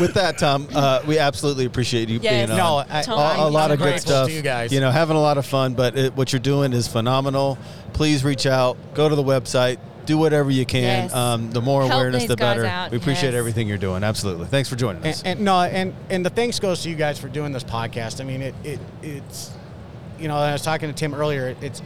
[0.00, 2.48] With that, Tom, uh, we absolutely appreciate you Yes.
[2.48, 2.56] being on.
[2.56, 4.28] No, I, Tom, a, a I'm- lot I'm of good grateful stuff.
[4.28, 4.72] to you guys.
[4.72, 7.58] you know, having a lot of fun, but it, what you're doing is phenomenal.
[7.92, 11.04] Please reach out, go to the website, do whatever you can.
[11.04, 11.14] Yes.
[11.14, 12.66] Um, the more Help awareness, these the guys better.
[12.66, 13.38] out, We appreciate yes.
[13.38, 14.02] everything you're doing.
[14.02, 14.46] Absolutely.
[14.46, 15.20] Thanks for joining us.
[15.20, 18.20] and, and no, and and the thanks goes to you guys for doing this podcast.
[18.20, 19.52] I mean, it, it it's
[20.18, 21.54] you know, I was talking to Tim earlier.
[21.60, 21.82] It's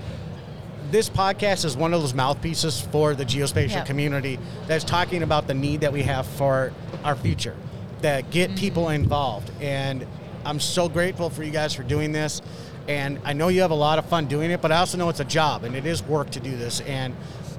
[0.90, 3.84] this podcast is one of those mouthpieces for the geospatial Yeah.
[3.84, 6.72] community that's talking about the need that we have for
[7.04, 7.56] our future,
[8.00, 8.58] that get mm-hmm.
[8.58, 9.50] people involved.
[9.60, 10.06] And
[10.44, 12.40] I'm so grateful for you guys for doing this.
[12.86, 15.10] And I know you have a lot of fun doing it, but I also know
[15.10, 16.80] it's a job and it is work to do this.
[16.80, 17.14] And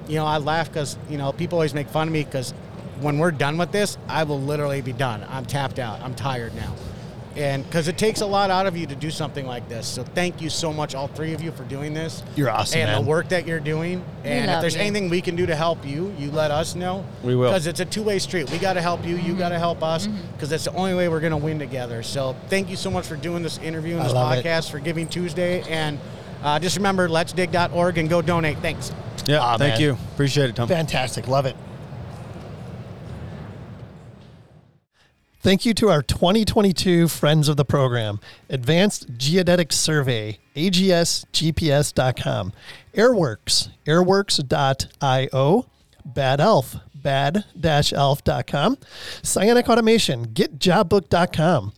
[0.08, 2.52] you know, I laugh because you know people always make fun of me because
[3.00, 5.24] when we're done with this, I will literally be done.
[5.28, 6.00] I'm tapped out.
[6.00, 6.74] I'm tired now.
[7.36, 9.86] And because it takes a lot out of you to do something like this.
[9.86, 12.24] So thank you so much, all three of you, for doing this.
[12.34, 13.02] You're awesome, And man.
[13.04, 14.04] the work that you're doing.
[14.24, 14.80] And if there's you.
[14.80, 17.04] anything we can do to help you, you let us know.
[17.22, 17.50] We will.
[17.50, 18.50] Because it's a two way street.
[18.50, 19.16] We got to help you.
[19.16, 20.08] You got to help us.
[20.08, 22.02] Because that's the only way we're going to win together.
[22.02, 24.44] So thank you so much for doing this interview and this love it.
[24.44, 25.62] podcast, for Giving Tuesday.
[25.68, 26.00] And
[26.42, 28.58] uh, just remember, let's dig.org and go donate.
[28.58, 28.90] Thanks.
[29.26, 29.80] yeah, Aw, thank man.
[29.80, 29.92] you.
[30.14, 30.66] Appreciate it, Tom.
[30.66, 31.28] Fantastic.
[31.28, 31.54] Love it.
[35.42, 38.20] Thank you to our 2022 friends of the program
[38.50, 42.52] Advanced Geodetic Survey, agsgps.com,
[42.94, 45.66] Airworks, airworks.io,
[46.04, 48.76] Bad Elf, bad-elf.com,
[49.22, 51.72] Cyanic Automation, getjobbook.com,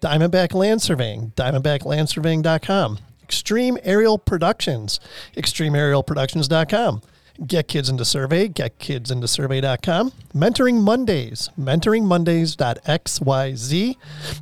[0.00, 4.98] Diamondback Land Surveying, diamondbacklandsurveying.com, Extreme Aerial Productions,
[5.36, 7.02] extremeaerialproductions.com,
[7.46, 13.96] Get Kids Into Survey, getkidsintosurvey.com, Mentoring Mondays, mentoringmondays.xyz,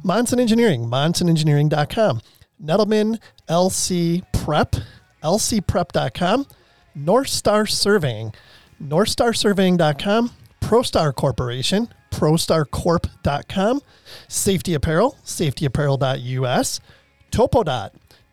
[0.04, 2.20] Monson Engineering, monsonengineering.com,
[2.62, 3.18] Nettleman
[3.48, 4.76] LC Prep,
[5.22, 6.46] lcprep.com,
[6.94, 7.30] North
[7.70, 8.34] Surveying,
[8.82, 10.30] northstarsurveying.com,
[10.60, 13.80] ProStar Corporation, prostarcorp.com,
[14.28, 16.80] Safety Apparel, safetyapparel.us,
[17.30, 17.90] Topodot,